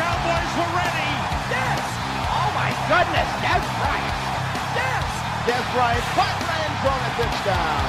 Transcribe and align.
Cowboys 0.00 0.52
were 0.56 0.72
ready. 0.80 1.12
Yes! 1.52 1.84
Oh 2.24 2.48
my 2.56 2.72
goodness, 2.88 3.28
Des 3.44 3.60
Bryant! 3.76 4.16
Yes! 4.72 5.04
Des 5.44 5.60
Bryant, 5.76 6.00
the 6.16 6.56
end 6.56 6.76
zone, 6.80 7.04
a 7.04 7.10
touchdown! 7.20 7.84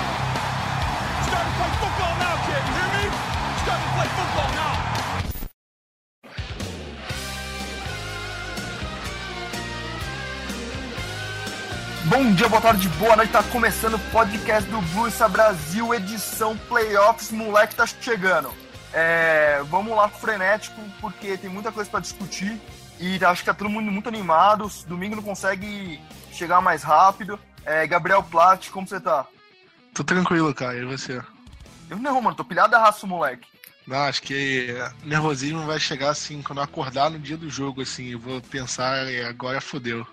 Starting 1.23 1.47
to 1.47 1.55
play 1.55 1.71
football 1.79 2.13
now, 2.19 2.35
kid. 2.43 2.63
You 2.67 2.73
hear 2.75 2.91
me? 2.99 3.05
Starting 3.63 3.87
to 3.87 3.91
play 3.95 4.09
football 4.11 4.51
now. 4.59 4.75
Bom 12.11 12.33
dia, 12.35 12.49
boa 12.49 12.61
tarde, 12.61 12.89
boa 12.99 13.15
noite. 13.15 13.31
Tá 13.31 13.41
começando 13.43 13.93
o 13.93 13.99
podcast 14.11 14.69
do 14.69 14.81
Bluesa 14.81 15.29
Brasil, 15.29 15.93
edição 15.93 16.57
Playoffs. 16.67 17.31
Moleque 17.31 17.73
tá 17.73 17.87
chegando. 17.87 18.51
É, 18.93 19.61
vamos 19.69 19.95
lá 19.95 20.09
frenético, 20.09 20.81
porque 20.99 21.37
tem 21.37 21.49
muita 21.49 21.71
coisa 21.71 21.89
para 21.89 21.99
discutir. 21.99 22.59
E 22.99 23.23
acho 23.23 23.41
que 23.41 23.45
tá 23.47 23.53
todo 23.53 23.69
mundo 23.69 23.91
muito 23.91 24.09
animado. 24.09 24.69
Domingo 24.85 25.15
não 25.15 25.23
consegue 25.23 25.99
chegar 26.31 26.61
mais 26.61 26.83
rápido. 26.83 27.39
É, 27.65 27.85
Gabriel 27.87 28.23
Platt, 28.23 28.69
como 28.69 28.87
você 28.87 28.99
tá? 28.99 29.25
Tô 29.93 30.03
tranquilo, 30.03 30.53
cara. 30.53 30.77
E 30.77 30.85
você? 30.85 31.21
Eu 31.89 31.97
não, 31.97 32.21
mano, 32.21 32.35
tô 32.35 32.43
pilhado 32.45 32.71
da 32.71 32.79
raça, 32.79 33.05
moleque. 33.07 33.47
Não, 33.87 33.97
acho 33.97 34.21
que 34.21 34.73
nervosismo 35.03 35.65
vai 35.65 35.79
chegar 35.79 36.11
assim, 36.11 36.41
quando 36.41 36.59
eu 36.59 36.63
acordar 36.63 37.09
no 37.09 37.19
dia 37.19 37.35
do 37.35 37.49
jogo, 37.49 37.81
assim, 37.81 38.11
eu 38.11 38.19
vou 38.19 38.39
pensar, 38.39 39.11
"É, 39.11 39.25
agora 39.25 39.59
fodeu. 39.59 40.05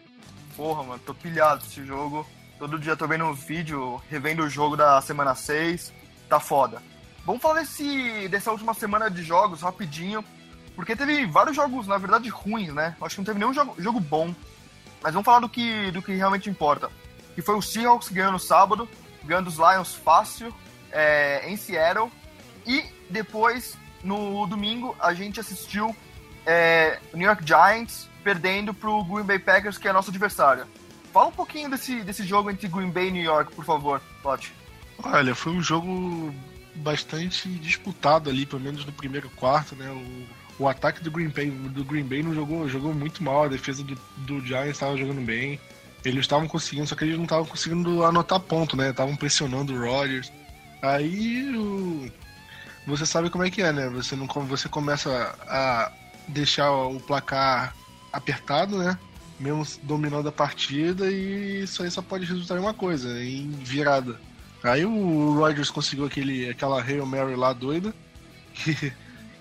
Porra, 0.56 0.83
mano, 0.83 1.01
tô 1.05 1.15
pilhado 1.15 1.62
desse 1.62 1.84
jogo. 1.84 2.27
Todo 2.59 2.79
dia 2.79 2.97
tô 2.97 3.06
vendo 3.06 3.25
um 3.25 3.34
vídeo, 3.34 4.03
revendo 4.11 4.43
o 4.43 4.51
jogo 4.51 4.77
da 4.77 5.01
semana 5.01 5.34
6. 5.34 5.93
Tá 6.29 6.41
foda. 6.41 6.83
Vamos 7.29 7.43
falar 7.43 7.61
desse, 7.61 8.27
dessa 8.29 8.51
última 8.51 8.73
semana 8.73 9.11
de 9.11 9.23
jogos 9.23 9.61
rapidinho. 9.61 10.25
Porque 10.75 10.97
teve 10.97 11.27
vários 11.27 11.55
jogos, 11.55 11.87
na 11.87 11.98
verdade, 11.98 12.31
ruins, 12.31 12.73
né? 12.73 12.97
Acho 13.03 13.17
que 13.17 13.21
não 13.21 13.27
teve 13.27 13.39
nenhum 13.39 13.53
jogo, 13.53 13.75
jogo 13.77 14.01
bom. 14.01 14.34
Mas 15.03 15.12
vamos 15.12 15.27
falar 15.27 15.41
do 15.41 15.49
que, 15.49 15.91
do 15.91 16.01
que 16.01 16.15
realmente 16.15 16.49
importa. 16.49 16.91
Que 17.34 17.43
foi 17.43 17.55
o 17.55 17.61
Seahawks 17.61 18.09
ganhando 18.09 18.39
sábado, 18.39 18.89
ganhando 19.23 19.49
os 19.49 19.56
Lions 19.56 19.95
fácil, 19.95 20.55
é, 20.91 21.47
em 21.47 21.55
Seattle. 21.55 22.11
E 22.67 22.83
depois, 23.11 23.77
no 24.03 24.47
domingo, 24.47 24.97
a 24.99 25.12
gente 25.12 25.39
assistiu 25.39 25.95
é, 26.47 26.99
o 27.12 27.17
New 27.19 27.27
York 27.27 27.47
Giants 27.47 28.09
perdendo 28.25 28.73
pro 28.73 29.05
Green 29.05 29.25
Bay 29.25 29.39
Packers, 29.39 29.77
que 29.77 29.87
é 29.87 29.93
nosso 29.93 30.09
adversário. 30.09 30.67
Fala 31.12 31.27
um 31.27 31.33
pouquinho 31.33 31.69
desse, 31.69 32.03
desse 32.03 32.25
jogo 32.25 32.51
entre 32.51 32.69
Green 32.69 32.89
Bay 32.89 33.09
e 33.09 33.12
New 33.12 33.23
York, 33.23 33.55
por 33.55 33.67
favor, 33.67 34.01
Plot. 34.23 34.51
Olha, 35.05 35.34
foi 35.34 35.53
um 35.53 35.62
jogo 35.62 36.34
bastante 36.79 37.48
disputado 37.48 38.31
ali, 38.31 38.47
pelo 38.47 38.62
menos 38.62 38.84
no 38.84 38.93
primeiro 38.93 39.29
quarto, 39.31 39.75
né? 39.75 39.91
O, 39.91 40.62
o 40.65 40.69
ataque 40.69 41.03
do 41.03 41.11
Green 41.11 41.29
Bay, 41.29 41.51
do 41.51 41.84
Green 41.84 42.05
Bay 42.05 42.23
não 42.23 42.34
jogou, 42.34 42.69
jogou 42.69 42.93
muito 42.93 43.23
mal, 43.23 43.45
a 43.45 43.48
defesa 43.48 43.83
do, 43.84 43.97
do 44.19 44.45
Giants 44.45 44.71
estava 44.71 44.97
jogando 44.97 45.25
bem. 45.25 45.61
Eles 46.05 46.21
estavam 46.21 46.49
conseguindo, 46.49 46.87
só 46.87 46.94
que 46.94 47.05
eles 47.05 47.16
não 47.16 47.25
estavam 47.25 47.44
conseguindo 47.44 48.05
anotar 48.05 48.41
ponto, 48.41 48.77
né? 48.77 48.91
Estavam 48.91 49.16
pressionando 49.16 49.75
o 49.75 49.81
Rodgers. 49.81 50.33
Aí 50.83 51.56
o, 51.56 52.11
você 52.87 53.05
sabe 53.05 53.28
como 53.28 53.45
é 53.45 53.50
que 53.50 53.62
é, 53.62 53.72
né? 53.72 53.89
Você 53.91 54.16
não 54.16 54.27
você 54.27 54.69
começa 54.69 55.10
a 55.43 55.93
deixar 56.28 56.72
o 56.72 56.99
placar 57.00 57.75
apertado, 58.12 58.78
né? 58.78 58.99
Mesmo 59.39 59.66
dominando 59.83 60.28
a 60.28 60.33
partida 60.33 61.10
e 61.10 61.62
isso 61.62 61.83
aí 61.83 61.91
só 61.91 62.03
pode 62.03 62.25
resultar 62.25 62.56
em 62.56 62.60
uma 62.60 62.75
coisa, 62.75 63.22
em 63.22 63.50
virada. 63.50 64.19
Aí 64.63 64.85
o 64.85 65.35
Rodgers 65.35 65.71
conseguiu 65.71 66.07
aquele, 66.07 66.49
aquela 66.49 66.83
Hail 66.83 67.07
Mary 67.07 67.37
lá 67.37 67.53
doida, 67.53 67.95
que, 68.55 68.93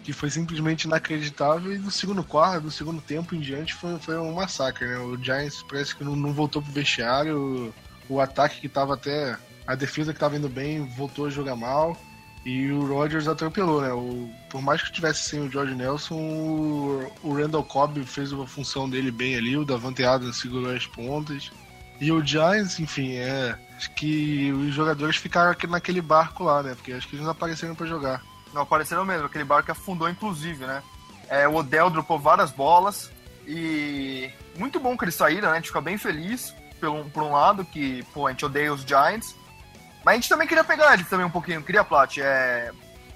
que 0.04 0.14
foi 0.14 0.30
simplesmente 0.30 0.84
inacreditável, 0.84 1.74
e 1.74 1.78
do 1.78 1.90
segundo 1.90 2.24
quarto, 2.24 2.64
do 2.64 2.72
segundo 2.72 3.02
tempo 3.02 3.36
em 3.36 3.40
diante 3.40 3.74
foi, 3.74 3.98
foi 4.00 4.18
um 4.18 4.34
massacre, 4.34 4.88
né? 4.88 4.98
O 5.00 5.18
Giants 5.18 5.64
parece 5.68 5.96
que 5.96 6.04
não, 6.04 6.16
não 6.16 6.34
voltou 6.34 6.62
pro 6.62 6.72
vestiário, 6.72 7.74
o, 8.10 8.14
o 8.16 8.22
ataque 8.22 8.62
que 8.62 8.70
tava 8.70 8.94
até. 8.94 9.38
A 9.66 9.76
defesa 9.76 10.14
que 10.14 10.20
tava 10.20 10.38
indo 10.38 10.48
bem 10.48 10.86
voltou 10.96 11.26
a 11.26 11.30
jogar 11.30 11.56
mal. 11.56 11.98
E 12.46 12.72
o 12.72 12.88
Rodgers 12.88 13.28
atropelou, 13.28 13.82
né? 13.82 13.92
O, 13.92 14.30
por 14.50 14.62
mais 14.62 14.82
que 14.82 14.94
tivesse 14.94 15.24
sem 15.24 15.42
o 15.42 15.52
George 15.52 15.76
Nelson, 15.76 16.16
o, 16.16 17.12
o 17.22 17.34
Randall 17.36 17.66
Cobb 17.66 18.02
fez 18.06 18.32
a 18.32 18.48
função 18.48 18.90
dele 18.90 19.12
bem 19.12 19.36
ali, 19.36 19.58
o 19.58 19.66
Davante 19.66 20.06
Adams 20.06 20.38
segurou 20.38 20.74
as 20.74 20.88
pontas. 20.88 21.52
E 22.00 22.12
o 22.12 22.24
Giants, 22.24 22.80
enfim, 22.80 23.16
é. 23.16 23.58
Acho 23.76 23.92
que 23.92 24.52
os 24.52 24.74
jogadores 24.74 25.18
ficaram 25.18 25.56
naquele 25.70 26.02
barco 26.02 26.44
lá, 26.44 26.64
né? 26.64 26.74
Porque 26.76 26.94
acho 26.94 27.08
que 27.08 27.16
eles 27.16 27.26
não 27.26 27.32
apareceram 27.32 27.76
para 27.76 27.86
jogar. 27.86 28.24
Não 28.54 28.64
apareceram 28.64 29.06
mesmo, 29.06 29.26
aquele 29.26 29.44
barco 29.44 29.72
afundou, 29.72 30.10
inclusive, 30.10 30.66
né? 30.66 30.82
É, 31.30 31.48
o 31.48 31.56
Odell 31.56 31.90
dropou 31.90 32.18
várias 32.18 32.52
bolas 32.52 33.12
e 33.46 34.32
muito 34.58 34.80
bom 34.80 34.98
que 34.98 35.06
eles 35.06 35.16
saíram, 35.16 35.50
né? 35.50 35.54
A 35.54 35.56
gente 35.56 35.68
fica 35.68 35.82
bem 35.82 35.98
feliz, 35.98 36.54
por 36.80 36.90
um, 36.90 37.10
por 37.10 37.24
um 37.24 37.32
lado, 37.32 37.66
que 37.66 38.04
pô, 38.14 38.28
a 38.28 38.32
gente 38.32 38.46
odeia 38.46 38.74
os 38.74 38.82
Giants. 38.82 39.36
Mas 40.04 40.14
a 40.14 40.16
gente 40.16 40.30
também 40.30 40.48
queria 40.48 40.64
pegar 40.64 40.94
eles 40.94 41.08
também 41.08 41.26
um 41.26 41.30
pouquinho, 41.30 41.62
queria, 41.62 41.84
Plat, 41.84 42.18
é, 42.18 42.72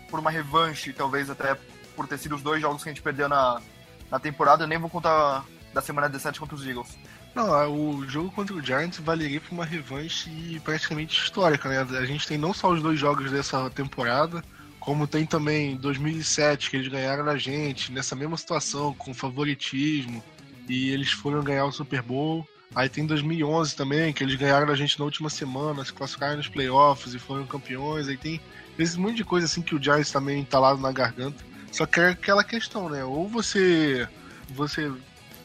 por 0.10 0.20
uma 0.20 0.30
revanche, 0.30 0.94
talvez 0.94 1.30
até 1.30 1.56
por 1.96 2.08
ter 2.08 2.18
sido 2.18 2.36
os 2.36 2.42
dois 2.42 2.62
jogos 2.62 2.84
que 2.84 2.90
a 2.90 2.92
gente 2.92 3.02
perdeu 3.02 3.30
na, 3.30 3.62
na 4.10 4.20
temporada. 4.20 4.64
Eu 4.64 4.68
nem 4.68 4.78
vou 4.78 4.90
contar 4.90 5.46
da 5.74 5.82
semana 5.82 6.10
17 6.10 6.40
contra 6.40 6.56
os 6.56 6.68
Eagles. 6.68 6.98
Não, 7.34 7.74
o 7.74 8.08
jogo 8.10 8.30
contra 8.32 8.54
o 8.54 8.62
Giants 8.62 9.00
valeria 9.00 9.40
para 9.40 9.54
uma 9.54 9.66
revanche 9.66 10.60
praticamente 10.64 11.18
histórica, 11.18 11.70
né? 11.70 11.80
A 11.98 12.06
gente 12.06 12.28
tem 12.28 12.38
não 12.38 12.54
só 12.54 12.70
os 12.70 12.82
dois 12.82 13.00
jogos 13.00 13.32
dessa 13.32 13.70
temporada, 13.70 14.44
como 14.80 15.08
tem 15.08 15.26
também 15.26 15.78
2007, 15.78 16.70
que 16.70 16.76
eles 16.76 16.90
ganharam 16.90 17.24
da 17.24 17.38
gente, 17.38 17.92
nessa 17.92 18.16
mesma 18.16 18.36
situação, 18.36 18.94
com 18.94 19.14
favoritismo, 19.14 20.22
e 20.68 20.90
eles 20.90 21.12
foram 21.12 21.42
ganhar 21.44 21.66
o 21.66 21.72
Super 21.72 22.02
Bowl. 22.02 22.46
Aí 22.76 22.90
tem 22.90 23.06
2011 23.06 23.76
também, 23.76 24.12
que 24.12 24.24
eles 24.24 24.36
ganharam 24.36 24.68
da 24.68 24.76
gente 24.76 24.98
na 25.00 25.06
última 25.06 25.30
semana, 25.30 25.86
se 25.86 25.94
classificaram 25.94 26.38
nos 26.38 26.48
playoffs 26.48 27.14
e 27.14 27.20
foram 27.20 27.46
campeões. 27.46 28.08
Aí 28.08 28.18
tem 28.18 28.42
esse 28.78 29.00
monte 29.00 29.18
de 29.18 29.24
coisa 29.24 29.46
assim 29.46 29.62
que 29.62 29.76
o 29.76 29.82
Giants 29.82 30.12
também 30.12 30.42
entalado 30.42 30.82
na 30.82 30.92
garganta. 30.92 31.44
Só 31.72 31.86
que 31.86 32.00
é 32.00 32.10
aquela 32.10 32.44
questão, 32.44 32.90
né? 32.90 33.04
Ou 33.04 33.28
você 33.28 34.08
você 34.50 34.92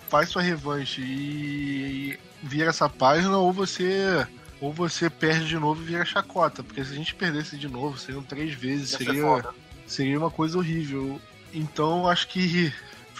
faz 0.08 0.28
sua 0.28 0.42
revanche 0.42 1.00
e 1.00 2.18
vira 2.42 2.70
essa 2.70 2.88
página, 2.88 3.36
ou 3.36 3.52
você 3.52 4.26
ou 4.60 4.72
você 4.72 5.10
perde 5.10 5.46
de 5.46 5.58
novo 5.58 5.82
e 5.82 5.86
vira 5.86 6.04
chacota. 6.04 6.62
Porque 6.62 6.84
se 6.84 6.92
a 6.92 6.96
gente 6.96 7.14
perdesse 7.14 7.56
de 7.56 7.68
novo, 7.68 7.98
seriam 7.98 8.22
três 8.22 8.54
vezes, 8.54 8.92
Ia 8.92 8.98
ser 8.98 9.04
seria, 9.04 9.44
seria 9.86 10.18
uma 10.18 10.30
coisa 10.30 10.58
horrível. 10.58 11.20
Então 11.52 12.08
acho 12.08 12.28
que 12.28 12.72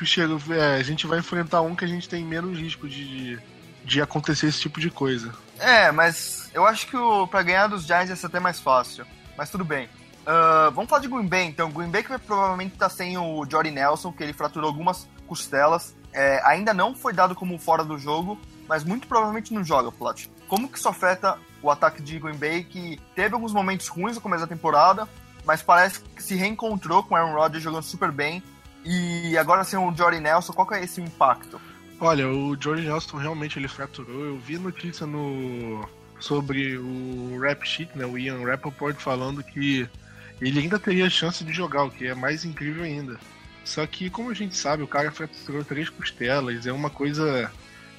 chega, 0.03 0.35
é, 0.55 0.77
a 0.77 0.83
gente 0.83 1.07
vai 1.07 1.19
enfrentar 1.19 1.61
um 1.63 1.75
que 1.75 1.85
a 1.85 1.89
gente 1.89 2.09
tem 2.09 2.25
menos 2.25 2.59
risco 2.59 2.89
de, 2.89 3.39
de 3.85 4.01
acontecer 4.01 4.47
esse 4.47 4.61
tipo 4.61 4.81
de 4.81 4.91
coisa. 4.91 5.33
É, 5.59 5.91
mas 5.91 6.51
eu 6.53 6.67
acho 6.67 6.87
que 6.87 6.97
o, 6.97 7.27
pra 7.27 7.43
ganhar 7.43 7.67
dos 7.67 7.87
Giants 7.87 8.11
ia 8.11 8.17
ser 8.17 8.27
até 8.27 8.41
mais 8.41 8.61
fácil. 8.61 9.07
Mas 9.37 9.51
tudo 9.51 9.65
bem. 9.65 9.89
Ah, 10.27 10.71
vamos 10.75 10.91
falar 10.91 11.01
de 11.01 11.09
Green 11.09 11.27
Bay, 11.27 11.45
então. 11.45 11.71
Green 11.71 11.89
Bay 11.89 12.03
que 12.03 12.09
vai 12.09 12.19
provavelmente 12.19 12.73
estar 12.73 12.89
sem 12.89 13.17
o 13.17 13.47
Jordy 13.49 13.71
Nelson, 13.71 14.12
que 14.12 14.23
ele 14.23 14.32
fraturou 14.32 14.69
algumas 14.69 15.09
costelas. 15.27 15.94
É, 16.17 16.41
ainda 16.47 16.73
não 16.73 16.95
foi 16.95 17.13
dado 17.13 17.35
como 17.35 17.59
fora 17.59 17.85
do 17.85 17.99
jogo, 17.99 18.41
mas 18.67 18.83
muito 18.83 19.07
provavelmente 19.07 19.53
não 19.53 19.63
joga, 19.63 19.93
Plat. 19.93 20.27
Como 20.49 20.67
que 20.67 20.79
isso 20.79 20.89
afeta 20.89 21.39
o 21.63 21.71
ataque 21.71 22.01
de 22.01 22.19
Green 22.19 22.39
Bay, 22.39 22.65
que 22.65 22.99
teve 23.15 23.35
alguns 23.35 23.53
momentos 23.53 23.87
ruins 23.87 24.17
no 24.17 24.23
começo 24.23 24.41
da 24.41 24.47
temporada, 24.47 25.07
mas 25.45 25.61
parece 25.61 26.01
que 26.01 26.23
se 26.23 26.35
reencontrou 26.35 27.03
com 27.03 27.15
o 27.15 27.19
Aaron 27.19 27.35
Rodgers 27.35 27.63
jogando 27.63 27.83
super 27.83 28.11
bem. 28.11 28.43
E 28.83 29.37
agora 29.37 29.63
sem 29.63 29.79
o 29.79 29.95
Jordy 29.95 30.19
Nelson, 30.19 30.55
qual 30.55 30.67
que 30.67 30.75
é 30.75 30.83
esse 30.83 31.03
impacto? 31.03 31.61
Olha, 32.01 32.29
o 32.29 32.57
George 32.59 32.87
Nelson 32.87 33.19
realmente 33.19 33.59
ele 33.59 33.69
fraturou. 33.69 34.25
Eu 34.25 34.39
vi 34.39 34.59
notícia 34.59 35.07
no 35.07 35.87
sobre 36.19 36.79
o 36.79 37.39
rap 37.41 37.63
sheet, 37.67 37.91
né, 37.95 38.07
o 38.07 38.17
Ian 38.17 38.43
Rappaport 38.43 38.97
falando 38.97 39.43
que 39.43 39.87
ele 40.41 40.61
ainda 40.61 40.79
teria 40.79 41.11
chance 41.11 41.45
de 41.45 41.53
jogar, 41.53 41.85
o 41.85 41.91
que 41.91 42.07
é 42.07 42.15
mais 42.15 42.43
incrível 42.43 42.85
ainda. 42.85 43.19
Só 43.67 43.85
que, 43.85 44.09
como 44.09 44.31
a 44.31 44.35
gente 44.35 44.57
sabe, 44.57 44.85
o 44.85 44.87
cara 44.87 45.11
fraturou 45.11 45.65
três 45.65 45.91
costelas, 45.91 46.67
é 46.67 46.73
uma 46.73 46.89
coisa. 46.89 47.51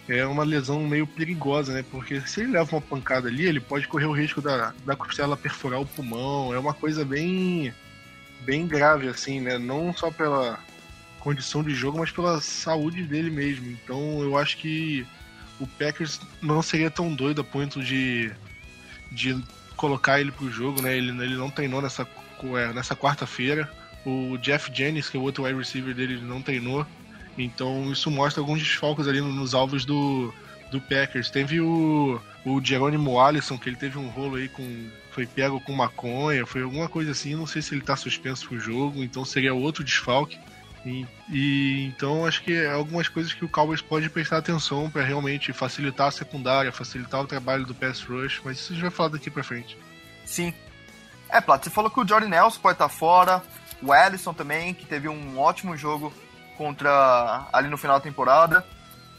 É 0.08 0.26
uma 0.26 0.46
lesão 0.46 0.88
meio 0.88 1.06
perigosa, 1.06 1.74
né? 1.74 1.84
Porque 1.92 2.22
se 2.22 2.40
ele 2.40 2.54
leva 2.54 2.74
uma 2.78 2.82
pancada 2.82 3.28
ali, 3.28 3.46
ele 3.46 3.60
pode 3.60 3.86
correr 3.90 4.06
o 4.06 4.14
risco 4.14 4.42
da, 4.42 4.74
da 4.86 4.96
costela 4.96 5.36
perfurar 5.36 5.82
o 5.82 5.86
pulmão. 5.86 6.54
É 6.54 6.58
uma 6.58 6.74
coisa 6.74 7.04
bem. 7.04 7.74
bem 8.46 8.66
grave, 8.66 9.10
assim, 9.10 9.42
né? 9.42 9.58
Não 9.58 9.94
só 9.94 10.10
pela 10.10 10.58
condição 11.20 11.62
de 11.62 11.76
jogo, 11.76 12.00
mas 12.00 12.12
pela 12.12 12.40
saúde 12.40 13.04
dele 13.04 13.30
mesmo. 13.30 13.70
Então 13.70 14.22
eu 14.22 14.38
acho 14.38 14.56
que 14.58 15.06
o 15.60 15.68
Packers 15.68 16.22
não 16.42 16.62
seria 16.62 16.90
tão 16.90 17.14
doido 17.14 17.42
a 17.42 17.44
ponto 17.44 17.84
de, 17.84 18.32
de 19.12 19.38
colocar 19.76 20.22
ele 20.22 20.32
pro 20.32 20.50
jogo, 20.50 20.82
né? 20.82 20.96
Ele, 20.96 21.10
ele 21.22 21.36
não 21.36 21.50
treinou 21.50 21.82
nessa, 21.82 22.08
é, 22.58 22.72
nessa 22.72 22.96
quarta-feira. 22.96 23.70
O 24.08 24.38
Jeff 24.38 24.72
Jennings, 24.74 25.10
que 25.10 25.18
é 25.18 25.20
o 25.20 25.24
outro 25.24 25.44
wide 25.44 25.58
receiver 25.58 25.94
dele, 25.94 26.22
não 26.22 26.42
treinou. 26.42 26.86
Então 27.38 27.92
isso 27.92 28.10
mostra 28.10 28.42
alguns 28.42 28.60
desfalques 28.60 29.08
ali 29.08 29.20
nos 29.20 29.54
alvos 29.54 29.84
do, 29.84 30.34
do 30.72 30.80
Packers. 30.80 31.30
Teve 31.30 31.60
o, 31.60 32.20
o 32.46 32.64
Jerônimo 32.64 33.20
Allison, 33.20 33.58
que 33.58 33.70
ele 33.70 33.76
teve 33.76 33.98
um 33.98 34.08
rolo 34.08 34.38
aí 34.38 34.48
com. 34.48 34.90
Foi 35.12 35.26
pego 35.26 35.60
com 35.60 35.74
maconha, 35.74 36.46
foi 36.46 36.62
alguma 36.62 36.88
coisa 36.88 37.12
assim. 37.12 37.36
Não 37.36 37.48
sei 37.48 37.62
se 37.62 37.74
ele 37.74 37.82
tá 37.82 37.96
suspenso 37.96 38.48
pro 38.48 38.60
jogo, 38.60 39.04
então 39.04 39.26
seria 39.26 39.54
outro 39.54 39.84
desfalque. 39.84 40.40
E, 40.86 41.06
e, 41.30 41.86
então 41.88 42.26
acho 42.26 42.42
que 42.44 42.54
é 42.54 42.72
algumas 42.72 43.10
coisas 43.10 43.34
que 43.34 43.44
o 43.44 43.50
Cowboys 43.50 43.82
pode 43.82 44.10
prestar 44.10 44.38
atenção 44.38 44.90
para 44.90 45.04
realmente 45.04 45.52
facilitar 45.52 46.08
a 46.08 46.12
secundária, 46.12 46.72
facilitar 46.72 47.22
o 47.22 47.28
trabalho 47.28 47.66
do 47.66 47.76
pass 47.76 48.02
rush, 48.02 48.40
mas 48.46 48.58
isso 48.58 48.72
a 48.72 48.76
gente 48.76 48.84
vai 48.84 48.92
falar 48.92 49.10
daqui 49.10 49.30
para 49.30 49.44
frente. 49.44 49.78
Sim. 50.24 50.54
É, 51.30 51.42
Plato, 51.42 51.66
você 51.66 51.70
falou 51.70 51.92
que 51.92 52.00
o 52.00 52.08
Jordan 52.08 52.30
Nelson 52.30 52.60
pode 52.62 52.76
estar 52.76 52.88
fora, 52.88 53.44
o 53.82 53.94
Ellison 53.94 54.34
também, 54.34 54.74
que 54.74 54.86
teve 54.86 55.08
um 55.08 55.40
ótimo 55.40 55.78
jogo 55.78 56.12
contra 56.58 57.48
ali 57.54 57.70
no 57.70 57.78
final 57.78 57.98
da 57.98 58.04
temporada. 58.04 58.66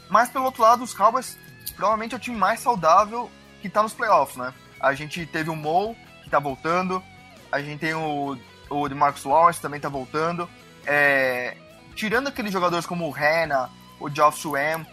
Mas 0.09 0.29
pelo 0.29 0.45
outro 0.45 0.61
lado, 0.61 0.83
os 0.83 0.93
Cowboys 0.93 1.37
provavelmente 1.75 2.13
é 2.13 2.17
o 2.17 2.19
time 2.19 2.35
mais 2.35 2.59
saudável 2.59 3.29
que 3.61 3.69
tá 3.69 3.83
nos 3.83 3.93
playoffs, 3.93 4.37
né? 4.37 4.53
A 4.79 4.93
gente 4.93 5.25
teve 5.25 5.49
o 5.49 5.55
Mo, 5.55 5.95
que 6.23 6.29
tá 6.29 6.39
voltando, 6.39 7.03
a 7.51 7.61
gente 7.61 7.79
tem 7.79 7.93
o, 7.93 8.37
o 8.69 8.89
DeMarcus 8.89 9.23
Lawrence 9.23 9.61
também 9.61 9.79
tá 9.79 9.89
voltando. 9.89 10.49
É, 10.85 11.55
tirando 11.95 12.27
aqueles 12.27 12.51
jogadores 12.51 12.85
como 12.85 13.07
o 13.07 13.11
Hanna, 13.11 13.69
o 13.99 14.09
Geoff 14.09 14.39
Swam, 14.39 14.85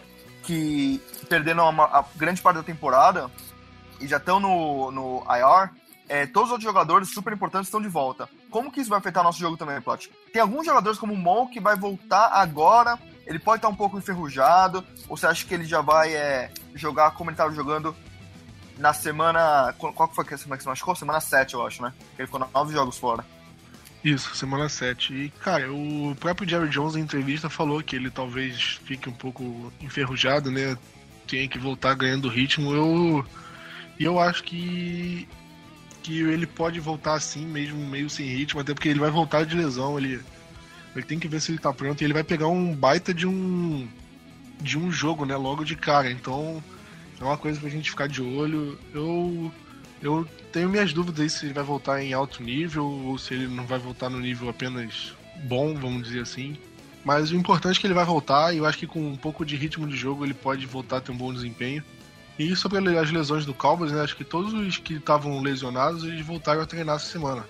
que 0.43 1.01
perderam 1.29 1.69
uma, 1.69 1.85
a 1.85 2.05
grande 2.15 2.41
parte 2.41 2.57
da 2.57 2.63
temporada 2.63 3.31
e 4.01 4.07
já 4.07 4.17
estão 4.17 4.39
no, 4.39 4.91
no 4.91 5.25
IR, 5.29 5.71
é, 6.09 6.27
todos 6.27 6.49
os 6.49 6.53
outros 6.53 6.65
jogadores 6.65 7.13
super 7.13 7.33
importantes 7.33 7.69
estão 7.69 7.81
de 7.81 7.89
volta. 7.89 8.29
Como 8.57 8.73
que 8.73 8.81
isso 8.81 8.89
vai 8.89 8.99
afetar 8.99 9.23
nosso 9.23 9.39
jogo 9.39 9.55
também, 9.55 9.79
Plot? 9.83 10.11
Tem 10.33 10.41
alguns 10.41 10.65
jogadores 10.65 10.99
como 10.99 11.13
o 11.13 11.17
Mo 11.17 11.47
que 11.51 11.61
vai 11.61 11.77
voltar 11.77 12.29
agora, 12.29 12.99
ele 13.27 13.39
pode 13.39 13.59
estar 13.59 13.69
um 13.69 13.75
pouco 13.75 13.99
enferrujado, 13.99 14.83
ou 15.11 15.15
você 15.15 15.27
acha 15.27 15.45
que 15.45 15.53
ele 15.53 15.67
já 15.67 15.83
vai 15.83 16.15
é, 16.15 16.51
jogar 16.75 17.11
como 17.11 17.29
ele 17.29 17.35
estava 17.35 17.53
jogando 17.53 17.95
na 18.79 18.95
semana. 18.95 19.75
Qual 19.77 20.11
foi 20.11 20.25
a 20.33 20.39
semana 20.39 20.57
que 20.57 20.63
se 20.63 20.69
machucou? 20.71 20.97
Semana 20.97 21.21
7, 21.21 21.53
eu 21.53 21.67
acho, 21.67 21.83
né? 21.83 21.93
Ele 22.19 22.27
ficou 22.27 22.49
nove 22.55 22.73
jogos 22.73 22.97
fora. 22.97 23.27
Isso, 24.03 24.35
semana 24.35 24.71
7. 24.71 25.13
E, 25.13 25.29
cara, 25.29 25.71
o 25.71 26.17
próprio 26.19 26.49
Jerry 26.49 26.71
Jones 26.71 26.97
em 26.97 27.01
entrevista 27.01 27.51
falou 27.51 27.83
que 27.83 27.95
ele 27.95 28.11
talvez 28.11 28.81
fique 28.87 29.07
um 29.07 29.13
pouco 29.13 29.71
enferrujado, 29.83 30.51
né? 30.51 30.79
Tem 31.29 31.47
que 31.47 31.59
voltar 31.59 31.93
ganhando 31.93 32.27
ritmo. 32.27 32.73
Eu. 32.73 33.27
Eu 34.01 34.19
acho 34.19 34.43
que. 34.45 35.29
Que 36.07 36.21
ele 36.21 36.47
pode 36.47 36.79
voltar 36.79 37.15
assim, 37.15 37.45
mesmo 37.45 37.85
meio 37.85 38.09
sem 38.09 38.27
ritmo, 38.27 38.61
até 38.61 38.73
porque 38.73 38.89
ele 38.89 39.01
vai 39.01 39.11
voltar 39.11 39.45
de 39.45 39.57
lesão. 39.57 39.99
Ele, 39.99 40.21
ele 40.95 41.05
tem 41.05 41.19
que 41.19 41.27
ver 41.27 41.41
se 41.41 41.51
ele 41.51 41.59
tá 41.59 41.73
pronto. 41.73 42.01
E 42.01 42.05
ele 42.05 42.15
vai 42.15 42.23
pegar 42.23 42.47
um 42.47 42.73
baita 42.73 43.13
de 43.13 43.27
um. 43.27 43.89
De 44.61 44.79
um 44.79 44.91
jogo, 44.91 45.25
né? 45.27 45.37
Logo 45.37 45.65
de 45.65 45.75
cara. 45.75 46.09
Então. 46.09 46.63
É 47.21 47.25
uma 47.25 47.37
coisa 47.37 47.59
pra 47.59 47.69
gente 47.69 47.91
ficar 47.91 48.07
de 48.07 48.23
olho. 48.23 48.79
Eu 48.95 49.53
eu 50.01 50.29
tenho 50.53 50.69
minhas 50.69 50.93
dúvidas 50.93 51.21
aí 51.21 51.31
se 51.31 51.47
ele 51.47 51.55
vai 51.55 51.65
voltar 51.65 52.03
em 52.03 52.13
alto 52.13 52.41
nível 52.43 52.85
ou 52.85 53.19
se 53.19 53.35
ele 53.35 53.49
não 53.49 53.67
vai 53.67 53.79
voltar 53.79 54.09
no 54.11 54.21
nível 54.21 54.49
apenas 54.49 55.15
bom, 55.45 55.75
vamos 55.75 56.05
dizer 56.05 56.21
assim. 56.21 56.57
Mas 57.05 57.31
o 57.31 57.37
importante 57.37 57.79
é 57.79 57.81
que 57.81 57.87
ele 57.87 57.95
vai 57.95 58.05
voltar 58.05 58.53
e 58.53 58.59
eu 58.59 58.67
acho 58.67 58.79
que 58.79 58.87
com 58.87 59.01
um 59.01 59.17
pouco 59.17 59.45
de 59.45 59.57
ritmo 59.57 59.87
de 59.87 59.97
jogo 59.97 60.25
ele 60.25 60.35
pode 60.35 60.67
voltar 60.67 60.99
a 60.99 61.01
ter 61.01 61.13
um 61.13 61.17
bom 61.17 61.33
desempenho. 61.33 61.83
E 62.39 62.55
sobre 62.55 62.79
as 62.99 63.11
lesões 63.11 63.47
do 63.47 63.55
Cowboys, 63.55 63.93
né, 63.93 64.03
acho 64.03 64.17
que 64.17 64.25
todos 64.25 64.53
os 64.53 64.77
que 64.77 64.95
estavam 64.95 65.41
lesionados 65.41 66.05
eles 66.05 66.25
voltaram 66.25 66.61
a 66.61 66.67
treinar 66.67 66.97
essa 66.97 67.07
semana. 67.07 67.45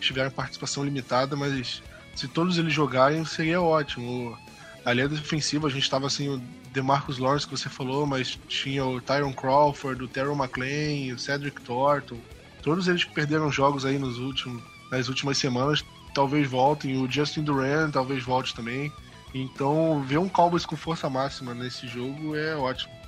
Tiveram 0.00 0.30
participação 0.30 0.82
limitada, 0.82 1.36
mas 1.36 1.82
se 2.14 2.26
todos 2.26 2.56
eles 2.56 2.72
jogarem 2.72 3.24
seria 3.24 3.60
ótimo. 3.60 4.36
A 4.84 4.94
linha 4.94 5.08
defensiva, 5.08 5.68
a 5.68 5.70
gente 5.70 5.82
estava 5.82 6.06
assim, 6.06 6.42
DeMarcus 6.72 7.18
Lawrence 7.18 7.46
que 7.46 7.56
você 7.56 7.68
falou, 7.68 8.06
mas 8.06 8.38
tinha 8.48 8.84
o 8.84 8.98
Tyron 9.00 9.32
Crawford, 9.32 10.02
o 10.02 10.08
Terrell 10.08 10.34
McLean, 10.34 11.14
o 11.14 11.18
Cedric 11.18 11.60
Thornton. 11.60 12.16
Todos 12.62 12.88
eles 12.88 13.04
que 13.04 13.12
perderam 13.12 13.52
jogos 13.52 13.84
aí 13.84 13.98
nos 13.98 14.18
últimos, 14.18 14.62
nas 14.90 15.08
últimas 15.08 15.36
semanas, 15.36 15.84
talvez 16.14 16.48
voltem. 16.48 16.96
O 17.02 17.10
Justin 17.10 17.42
Duran 17.42 17.90
talvez 17.90 18.24
volte 18.24 18.54
também. 18.54 18.90
Então, 19.34 20.02
ver 20.02 20.18
um 20.18 20.28
Cowboys 20.28 20.64
com 20.64 20.76
força 20.76 21.10
máxima 21.10 21.54
nesse 21.54 21.86
jogo 21.86 22.34
é 22.34 22.56
ótimo. 22.56 22.99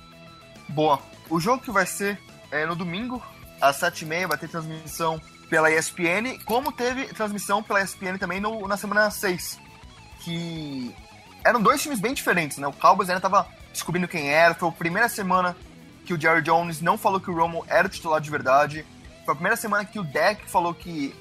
Boa. 0.73 0.99
O 1.29 1.39
jogo 1.39 1.61
que 1.61 1.71
vai 1.71 1.85
ser 1.85 2.19
é 2.51 2.65
no 2.65 2.75
domingo, 2.75 3.21
às 3.61 3.79
7h30, 3.79 4.27
vai 4.27 4.37
ter 4.37 4.49
transmissão 4.49 5.21
pela 5.49 5.71
ESPN, 5.71 6.39
como 6.45 6.71
teve 6.71 7.05
transmissão 7.07 7.61
pela 7.61 7.81
ESPN 7.81 8.17
também 8.17 8.39
no, 8.39 8.67
na 8.67 8.75
semana 8.75 9.11
6. 9.11 9.59
Que 10.21 10.93
eram 11.43 11.61
dois 11.61 11.81
times 11.81 11.99
bem 11.99 12.13
diferentes, 12.13 12.57
né? 12.57 12.67
O 12.67 12.73
Cowboys 12.73 13.09
ainda 13.09 13.21
tava 13.21 13.47
descobrindo 13.71 14.07
quem 14.07 14.29
era. 14.29 14.55
Foi 14.55 14.67
a 14.67 14.71
primeira 14.71 15.07
semana 15.07 15.55
que 16.05 16.13
o 16.13 16.19
Jerry 16.19 16.41
Jones 16.41 16.81
não 16.81 16.97
falou 16.97 17.19
que 17.19 17.29
o 17.29 17.35
Romo 17.35 17.63
era 17.67 17.87
o 17.87 17.89
titular 17.89 18.19
de 18.19 18.31
verdade. 18.31 18.85
Foi 19.25 19.33
a 19.33 19.35
primeira 19.35 19.55
semana 19.55 19.85
que 19.85 19.99
o 19.99 20.03
Deck 20.03 20.49
falou 20.49 20.73
que 20.73 21.13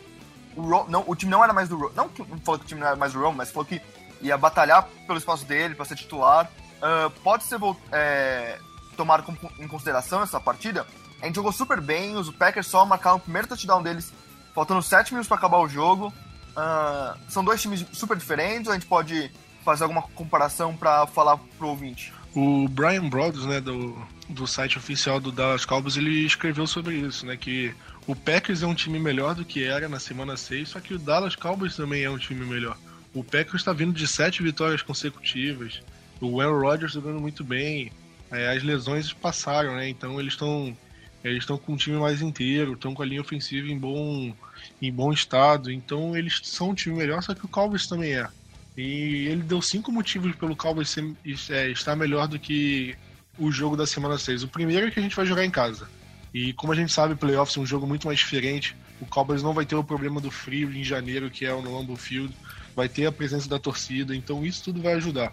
o, 0.56 0.62
Ro 0.62 0.86
não, 0.88 1.04
o 1.06 1.14
time 1.14 1.30
não 1.30 1.44
era 1.44 1.52
mais 1.52 1.68
do 1.68 1.76
Romo. 1.76 1.92
Não 1.94 2.08
que 2.08 2.24
falou 2.42 2.58
que 2.58 2.64
o 2.64 2.68
time 2.68 2.80
não 2.80 2.86
era 2.86 2.96
mais 2.96 3.12
do 3.12 3.20
Romo, 3.20 3.36
mas 3.36 3.50
falou 3.50 3.66
que 3.66 3.82
ia 4.22 4.38
batalhar 4.38 4.88
pelo 5.06 5.18
espaço 5.18 5.44
dele 5.44 5.74
para 5.74 5.84
ser 5.84 5.96
titular. 5.96 6.50
Uh, 6.78 7.10
pode 7.22 7.44
ser 7.44 7.58
é, 7.92 8.58
tomado 8.96 9.24
em 9.58 9.68
consideração 9.68 10.22
essa 10.22 10.40
partida. 10.40 10.86
A 11.20 11.26
gente 11.26 11.36
jogou 11.36 11.52
super 11.52 11.80
bem, 11.80 12.16
os 12.16 12.30
Packers 12.30 12.66
só 12.66 12.84
marcaram 12.84 13.16
o 13.16 13.20
primeiro 13.20 13.46
touchdown 13.46 13.82
deles, 13.82 14.12
faltando 14.54 14.82
7 14.82 15.12
minutos 15.12 15.28
para 15.28 15.36
acabar 15.36 15.58
o 15.58 15.68
jogo. 15.68 16.12
Uh, 16.50 17.18
são 17.28 17.44
dois 17.44 17.62
times 17.62 17.86
super 17.92 18.16
diferentes, 18.16 18.68
a 18.68 18.74
gente 18.74 18.86
pode 18.86 19.30
fazer 19.64 19.84
alguma 19.84 20.02
comparação 20.02 20.76
para 20.76 21.06
falar 21.06 21.38
pro 21.56 21.68
ouvinte? 21.68 22.12
O 22.34 22.68
Brian 22.68 23.08
Broaddus, 23.08 23.46
né, 23.46 23.60
do, 23.60 23.96
do 24.28 24.46
site 24.46 24.78
oficial 24.78 25.20
do 25.20 25.30
Dallas 25.30 25.64
Cowboys, 25.64 25.96
ele 25.96 26.26
escreveu 26.26 26.66
sobre 26.66 26.96
isso, 26.96 27.24
né, 27.24 27.36
que 27.36 27.74
o 28.06 28.16
Packers 28.16 28.62
é 28.62 28.66
um 28.66 28.74
time 28.74 28.98
melhor 28.98 29.34
do 29.34 29.44
que 29.44 29.64
era 29.64 29.88
na 29.88 30.00
semana 30.00 30.36
6, 30.36 30.70
só 30.70 30.80
que 30.80 30.94
o 30.94 30.98
Dallas 30.98 31.36
Cowboys 31.36 31.76
também 31.76 32.02
é 32.02 32.10
um 32.10 32.18
time 32.18 32.44
melhor. 32.44 32.76
O 33.14 33.22
Packers 33.22 33.60
está 33.60 33.72
vindo 33.72 33.92
de 33.92 34.08
sete 34.08 34.42
vitórias 34.42 34.82
consecutivas, 34.82 35.80
o 36.20 36.40
Aaron 36.40 36.60
Rodgers 36.60 36.92
jogando 36.92 37.20
muito 37.20 37.44
bem, 37.44 37.92
é, 38.32 38.56
as 38.56 38.62
lesões 38.62 39.12
passaram, 39.12 39.76
né, 39.76 39.88
então 39.88 40.18
eles 40.18 40.32
estão 40.32 40.76
eles 41.24 41.44
estão 41.44 41.56
com 41.56 41.74
um 41.74 41.76
time 41.76 41.96
mais 41.98 42.20
inteiro, 42.20 42.72
estão 42.72 42.94
com 42.94 43.02
a 43.02 43.06
linha 43.06 43.20
ofensiva 43.20 43.68
em 43.68 43.78
bom, 43.78 44.34
em 44.80 44.92
bom 44.92 45.12
estado, 45.12 45.70
então 45.70 46.16
eles 46.16 46.40
são 46.42 46.70
um 46.70 46.74
time 46.74 46.96
melhor, 46.96 47.22
só 47.22 47.32
que 47.32 47.44
o 47.44 47.48
Cowboys 47.48 47.86
também 47.86 48.14
é. 48.14 48.28
E 48.76 49.28
ele 49.28 49.42
deu 49.42 49.62
cinco 49.62 49.92
motivos 49.92 50.34
pelo 50.34 50.56
Cowboys 50.56 50.88
ser, 50.88 51.14
é, 51.50 51.70
estar 51.70 51.94
melhor 51.94 52.26
do 52.26 52.38
que 52.38 52.96
o 53.38 53.52
jogo 53.52 53.76
da 53.76 53.86
semana 53.86 54.18
6. 54.18 54.42
O 54.42 54.48
primeiro 54.48 54.86
é 54.86 54.90
que 54.90 54.98
a 54.98 55.02
gente 55.02 55.14
vai 55.14 55.26
jogar 55.26 55.44
em 55.44 55.50
casa. 55.50 55.88
E 56.32 56.52
como 56.54 56.72
a 56.72 56.76
gente 56.76 56.92
sabe, 56.92 57.14
playoffs 57.14 57.56
é 57.56 57.60
um 57.60 57.66
jogo 57.66 57.86
muito 57.86 58.06
mais 58.06 58.18
diferente. 58.18 58.74
O 59.00 59.06
Cowboys 59.06 59.42
não 59.42 59.52
vai 59.52 59.66
ter 59.66 59.74
o 59.74 59.84
problema 59.84 60.20
do 60.20 60.30
frio 60.30 60.72
em 60.72 60.82
janeiro, 60.82 61.30
que 61.30 61.44
é 61.44 61.52
no 61.52 61.76
Lambeau 61.76 61.96
Field. 61.96 62.34
Vai 62.74 62.88
ter 62.88 63.06
a 63.06 63.12
presença 63.12 63.48
da 63.48 63.58
torcida, 63.58 64.16
então 64.16 64.44
isso 64.44 64.64
tudo 64.64 64.80
vai 64.80 64.94
ajudar. 64.94 65.32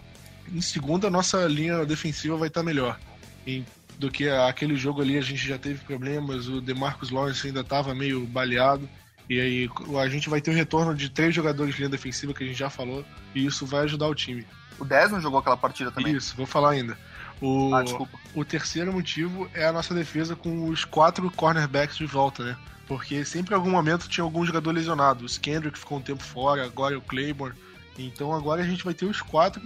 Em 0.52 0.60
segunda, 0.60 1.08
a 1.08 1.10
nossa 1.10 1.46
linha 1.46 1.84
defensiva 1.86 2.36
vai 2.36 2.48
estar 2.48 2.62
melhor. 2.62 2.98
E, 3.46 3.64
do 3.98 4.10
que 4.10 4.28
aquele 4.28 4.76
jogo 4.76 5.00
ali, 5.00 5.16
a 5.16 5.22
gente 5.22 5.46
já 5.46 5.58
teve 5.58 5.84
problemas. 5.84 6.48
O 6.48 6.60
DeMarcus 6.60 7.10
Lawrence 7.10 7.46
ainda 7.46 7.60
estava 7.60 7.94
meio 7.94 8.26
baleado. 8.26 8.88
E 9.28 9.40
aí 9.40 9.70
a 9.96 10.08
gente 10.08 10.28
vai 10.28 10.40
ter 10.40 10.50
o 10.50 10.54
retorno 10.54 10.92
de 10.92 11.08
três 11.08 11.32
jogadores 11.32 11.74
de 11.74 11.80
linha 11.80 11.88
defensiva 11.88 12.34
que 12.34 12.42
a 12.42 12.46
gente 12.48 12.58
já 12.58 12.68
falou, 12.68 13.04
e 13.32 13.46
isso 13.46 13.64
vai 13.64 13.84
ajudar 13.84 14.08
o 14.08 14.14
time. 14.14 14.44
O 14.76 14.84
Desmond 14.84 15.22
jogou 15.22 15.38
aquela 15.38 15.56
partida 15.56 15.92
também? 15.92 16.16
Isso, 16.16 16.34
vou 16.36 16.46
falar 16.46 16.70
ainda. 16.70 16.98
O, 17.40 17.72
ah, 17.72 17.82
desculpa. 17.84 18.18
o 18.34 18.44
terceiro 18.44 18.92
motivo 18.92 19.48
é 19.54 19.64
a 19.66 19.72
nossa 19.72 19.94
defesa 19.94 20.34
com 20.34 20.68
os 20.68 20.84
quatro 20.84 21.30
cornerbacks 21.30 21.96
de 21.96 22.06
volta, 22.06 22.42
né? 22.42 22.56
Porque 22.88 23.24
sempre 23.24 23.54
em 23.54 23.56
algum 23.56 23.70
momento 23.70 24.08
tinha 24.08 24.24
algum 24.24 24.44
jogador 24.44 24.72
lesionado. 24.72 25.24
O 25.24 25.40
Kendrick 25.40 25.78
ficou 25.78 25.98
um 25.98 26.02
tempo 26.02 26.24
fora, 26.24 26.64
agora 26.64 26.96
é 26.96 26.98
o 26.98 27.02
Claiborne. 27.02 27.56
Então 27.96 28.32
agora 28.32 28.62
a 28.62 28.66
gente 28.66 28.84
vai 28.84 28.94
ter 28.94 29.04
os 29.04 29.22
quatro, 29.22 29.62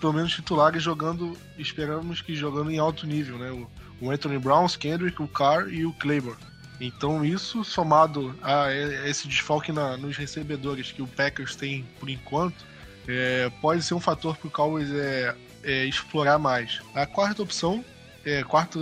pelo 0.00 0.12
menos 0.12 0.32
titulares, 0.32 0.82
jogando, 0.82 1.36
esperamos 1.58 2.20
que 2.20 2.34
jogando 2.34 2.70
em 2.70 2.78
alto 2.78 3.06
nível, 3.06 3.38
né? 3.38 3.50
O, 3.50 3.68
o 4.00 4.10
Anthony 4.10 4.38
Brown, 4.38 4.64
o 4.64 4.78
Kendrick, 4.78 5.22
o 5.22 5.28
Carr 5.28 5.68
e 5.68 5.84
o 5.84 5.92
Claiborne. 5.94 6.40
Então 6.80 7.24
isso 7.24 7.64
somado 7.64 8.34
a 8.42 8.70
esse 9.06 9.26
desfalque 9.26 9.72
na, 9.72 9.96
nos 9.96 10.16
recebedores 10.16 10.92
que 10.92 11.00
o 11.00 11.06
Packers 11.06 11.56
tem 11.56 11.84
por 11.98 12.10
enquanto, 12.10 12.64
é, 13.08 13.50
pode 13.60 13.82
ser 13.82 13.94
um 13.94 14.00
fator 14.00 14.36
para 14.36 14.48
o 14.48 14.50
Cowboys 14.50 14.90
é, 14.92 15.34
é, 15.62 15.84
explorar 15.84 16.38
mais. 16.38 16.80
A 16.94 17.06
quarta 17.06 17.42
opção, 17.42 17.84
é, 18.24 18.42
quarto, 18.42 18.80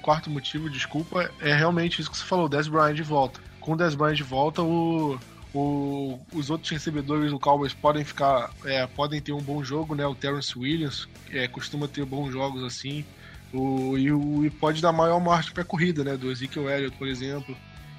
quarto 0.00 0.30
motivo, 0.30 0.70
desculpa, 0.70 1.30
é 1.40 1.54
realmente 1.54 2.00
isso 2.00 2.10
que 2.10 2.16
você 2.16 2.24
falou, 2.24 2.48
Dez 2.48 2.68
Bryant 2.68 2.94
de 2.94 3.02
volta. 3.02 3.40
Com 3.60 3.72
o 3.72 3.76
Dez 3.76 3.94
Bryant 3.94 4.16
de 4.16 4.22
volta, 4.22 4.62
o, 4.62 5.18
O, 5.54 6.18
os 6.32 6.50
outros 6.50 6.70
recebedores 6.70 7.30
do 7.30 7.38
Cowboys 7.38 7.72
podem 7.72 8.04
ficar, 8.04 8.50
é, 8.64 8.86
podem 8.88 9.20
ter 9.20 9.32
um 9.32 9.40
bom 9.40 9.62
jogo, 9.62 9.94
né? 9.94 10.04
O 10.04 10.14
Terrence 10.14 10.58
Williams 10.58 11.08
é, 11.30 11.46
costuma 11.46 11.86
ter 11.86 12.04
bons 12.04 12.32
jogos 12.32 12.64
assim. 12.64 13.04
O, 13.52 13.96
e, 13.96 14.10
o, 14.10 14.44
e 14.44 14.50
pode 14.50 14.82
dar 14.82 14.90
maior 14.90 15.20
margem 15.20 15.52
para 15.52 15.64
corrida, 15.64 16.02
né? 16.02 16.16
Do 16.16 16.30
Ezekiel 16.32 16.68
Elliott, 16.68 16.96
por 16.96 17.06
exemplo. 17.06 17.56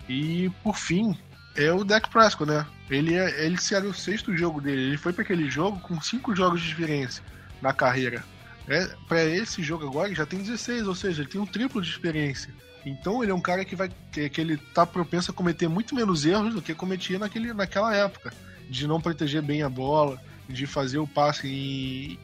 E 0.09 0.51
por 0.61 0.75
fim, 0.77 1.17
é 1.55 1.71
o 1.71 1.85
Dak 1.85 2.09
Prescott, 2.09 2.51
né? 2.51 2.67
Ele, 2.89 3.15
é, 3.15 3.45
ele 3.45 3.57
era 3.71 3.87
o 3.87 3.93
sexto 3.93 4.35
jogo 4.35 4.59
dele. 4.59 4.81
Ele 4.81 4.97
foi 4.97 5.13
para 5.13 5.23
aquele 5.23 5.49
jogo 5.49 5.79
com 5.79 5.99
cinco 6.01 6.35
jogos 6.35 6.61
de 6.61 6.67
diferença 6.67 7.21
na 7.61 7.71
carreira. 7.71 8.23
É, 8.67 8.85
para 9.07 9.23
esse 9.23 9.63
jogo 9.63 9.87
agora 9.87 10.07
ele 10.07 10.15
já 10.15 10.25
tem 10.25 10.39
16, 10.39 10.87
ou 10.87 10.95
seja, 10.95 11.21
ele 11.21 11.29
tem 11.29 11.39
um 11.39 11.45
triplo 11.45 11.81
de 11.81 11.89
experiência. 11.89 12.53
Então 12.85 13.23
ele 13.23 13.31
é 13.31 13.35
um 13.35 13.41
cara 13.41 13.65
que 13.65 13.75
vai 13.75 13.89
que, 14.11 14.29
que 14.29 14.39
ele 14.39 14.57
tá 14.57 14.85
propenso 14.85 15.31
a 15.31 15.33
cometer 15.33 15.67
muito 15.67 15.95
menos 15.95 16.25
erros 16.25 16.53
do 16.53 16.61
que 16.61 16.75
cometia 16.75 17.17
naquele, 17.17 17.53
naquela 17.53 17.95
época, 17.95 18.31
de 18.69 18.87
não 18.87 19.01
proteger 19.01 19.41
bem 19.41 19.63
a 19.63 19.69
bola, 19.69 20.21
de 20.47 20.67
fazer 20.67 20.99
o 20.99 21.07
passe 21.07 21.47
em, 21.47 22.19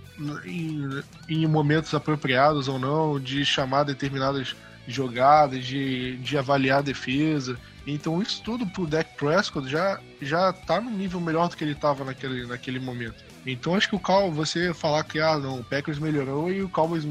em, 0.46 1.03
em 1.27 1.48
momentos 1.48 1.94
apropriados 1.94 2.68
ou 2.68 2.77
não, 2.77 3.20
de 3.20 3.44
chamar 3.44 3.84
determinadas 3.84 4.56
jogadas, 4.88 5.65
de, 5.65 6.18
de 6.18 6.38
avaliar 6.38 6.80
a 6.80 6.84
defesa. 6.84 7.58
Então 7.86 8.22
isso 8.22 8.41
tudo 8.44 8.65
pro 8.68 8.86
Dak 8.86 9.18
Prescott 9.18 9.68
já, 9.68 10.00
já 10.22 10.53
tá 10.53 10.80
no 10.80 10.91
nível 10.91 11.20
melhor 11.20 11.50
do 11.50 11.58
que 11.58 11.63
ele 11.63 11.74
tava 11.74 12.03
naquele, 12.03 12.46
naquele 12.46 12.80
momento. 12.80 13.24
Então 13.46 13.75
acho 13.75 13.89
que 13.89 13.96
o 13.96 14.00
Cal, 14.00 14.32
você 14.32 14.72
falar 14.74 15.03
que 15.03 15.20
ah, 15.20 15.38
não, 15.39 15.60
o 15.60 15.63
Packers 15.63 15.98
melhorou 15.98 16.51
e 16.51 16.62
o 16.62 16.70
Cowboys 16.70 17.03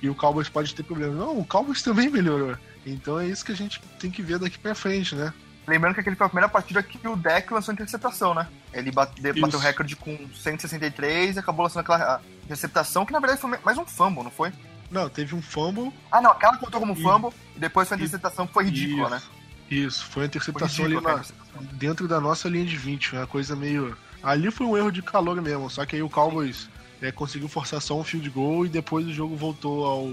e 0.00 0.08
o 0.08 0.14
Cowboys 0.14 0.48
pode 0.48 0.74
ter 0.74 0.82
problema. 0.82 1.14
Não, 1.14 1.38
o 1.38 1.44
Cowboys 1.44 1.82
também 1.82 2.08
melhorou. 2.10 2.56
Então 2.86 3.18
é 3.18 3.26
isso 3.26 3.44
que 3.44 3.52
a 3.52 3.56
gente 3.56 3.80
tem 3.98 4.10
que 4.10 4.22
ver 4.22 4.38
daqui 4.38 4.58
para 4.58 4.74
frente, 4.74 5.14
né? 5.14 5.32
Lembrando 5.66 5.94
que 5.94 6.00
aquele 6.00 6.16
foi 6.16 6.26
a 6.26 6.30
primeira 6.30 6.48
partida 6.48 6.82
que 6.82 7.06
o 7.06 7.14
Deck 7.14 7.52
lançou 7.52 7.74
interceptação, 7.74 8.34
né? 8.34 8.48
Ele 8.72 8.90
bateu, 8.90 9.34
bateu 9.38 9.58
o 9.58 9.62
recorde 9.62 9.94
com 9.96 10.16
163 10.34 11.36
e 11.36 11.38
acabou 11.38 11.64
lançando 11.64 11.80
aquela 11.80 12.22
interceptação, 12.44 13.04
que 13.04 13.12
na 13.12 13.20
verdade 13.20 13.40
foi 13.40 13.58
mais 13.62 13.76
um 13.76 13.84
fumble, 13.84 14.24
não 14.24 14.30
foi? 14.30 14.50
Não, 14.90 15.10
teve 15.10 15.34
um 15.34 15.42
fumble. 15.42 15.92
Ah, 16.10 16.22
não, 16.22 16.30
aquela 16.30 16.56
contou 16.56 16.80
como 16.80 16.94
fumble 16.94 17.30
e, 17.54 17.58
e 17.58 17.60
depois 17.60 17.86
foi 17.86 17.96
a 17.96 17.98
interceptação 17.98 18.46
que 18.46 18.54
foi 18.54 18.64
ridícula, 18.64 19.08
isso, 19.08 19.10
né? 19.10 19.22
Isso, 19.70 20.06
foi 20.06 20.22
a 20.22 20.26
interceptação 20.26 20.84
foi 20.86 20.94
ridícula, 20.94 21.16
ali 21.16 21.32
na, 21.54 21.72
dentro 21.72 22.08
da 22.08 22.18
nossa 22.18 22.48
linha 22.48 22.64
de 22.64 22.76
20, 22.76 23.10
foi 23.10 23.18
uma 23.18 23.26
coisa 23.26 23.54
meio. 23.54 23.94
Ali 24.22 24.50
foi 24.50 24.66
um 24.66 24.74
erro 24.74 24.90
de 24.90 25.02
calor 25.02 25.40
mesmo, 25.42 25.68
só 25.68 25.84
que 25.84 25.96
aí 25.96 26.02
o 26.02 26.08
Cowboys 26.08 26.70
é, 27.00 27.12
conseguiu 27.12 27.48
forçar 27.48 27.80
só 27.80 27.98
um 27.98 28.04
field 28.04 28.28
goal 28.30 28.66
e 28.66 28.68
depois 28.68 29.06
o 29.06 29.12
jogo 29.12 29.36
voltou 29.36 29.84
ao, 29.84 30.08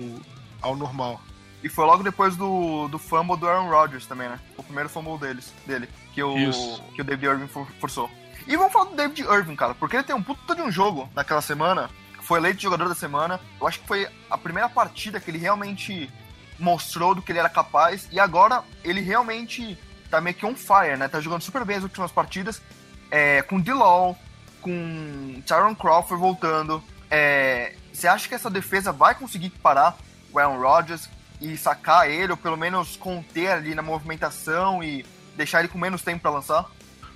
ao 0.61 0.75
normal. 0.75 1.21
E 1.63 1.69
foi 1.69 1.85
logo 1.85 2.03
depois 2.03 2.35
do, 2.35 2.87
do 2.87 2.99
fumble 2.99 3.37
do 3.37 3.47
Aaron 3.47 3.69
Rodgers 3.69 4.05
também, 4.05 4.29
né? 4.29 4.39
O 4.55 4.63
primeiro 4.63 4.87
fumble 4.87 5.17
deles, 5.17 5.51
dele, 5.65 5.89
que 6.13 6.21
o, 6.21 6.35
que 6.93 7.01
o 7.01 7.03
David 7.03 7.25
Irving 7.25 7.47
forçou. 7.79 8.09
E 8.47 8.55
vamos 8.55 8.71
falar 8.71 8.91
do 8.91 8.95
David 8.95 9.21
Irving, 9.21 9.55
cara, 9.55 9.73
porque 9.73 9.95
ele 9.95 10.03
tem 10.03 10.15
um 10.15 10.21
puta 10.21 10.55
de 10.55 10.61
um 10.61 10.69
jogo 10.69 11.09
naquela 11.15 11.41
semana, 11.41 11.89
foi 12.25 12.39
eleito 12.39 12.61
jogador 12.61 12.89
da 12.89 12.95
semana. 12.95 13.39
Eu 13.59 13.67
acho 13.67 13.79
que 13.79 13.87
foi 13.87 14.07
a 14.29 14.37
primeira 14.37 14.67
partida 14.67 15.19
que 15.19 15.29
ele 15.29 15.37
realmente 15.37 16.09
mostrou 16.59 17.13
do 17.13 17.21
que 17.21 17.31
ele 17.31 17.39
era 17.39 17.49
capaz. 17.49 18.07
E 18.11 18.19
agora 18.19 18.63
ele 18.83 18.99
realmente 19.01 19.77
tá 20.09 20.19
meio 20.19 20.35
que 20.35 20.45
on 20.45 20.55
fire, 20.55 20.97
né? 20.97 21.07
Tá 21.07 21.21
jogando 21.21 21.41
super 21.41 21.63
bem 21.63 21.77
as 21.77 21.83
últimas 21.83 22.11
partidas. 22.11 22.61
É, 23.11 23.43
com 23.43 23.59
D-Law, 23.59 24.17
com 24.65 25.41
Tyron 25.45 25.75
Crawford 25.75 26.19
voltando. 26.19 26.83
É, 27.09 27.73
você 27.93 28.07
acha 28.07 28.27
que 28.27 28.35
essa 28.35 28.49
defesa 28.49 28.91
vai 28.91 29.15
conseguir 29.15 29.51
parar 29.51 29.97
o 30.33 30.39
Aaron 30.39 30.59
Rodgers? 30.59 31.07
e 31.41 31.57
sacar 31.57 32.09
ele, 32.09 32.31
ou 32.31 32.37
pelo 32.37 32.57
menos 32.57 32.95
conter 32.95 33.49
ali 33.49 33.75
na 33.75 33.81
movimentação 33.81 34.83
e 34.83 35.05
deixar 35.35 35.59
ele 35.59 35.67
com 35.67 35.77
menos 35.77 36.01
tempo 36.01 36.21
para 36.21 36.31
lançar? 36.31 36.65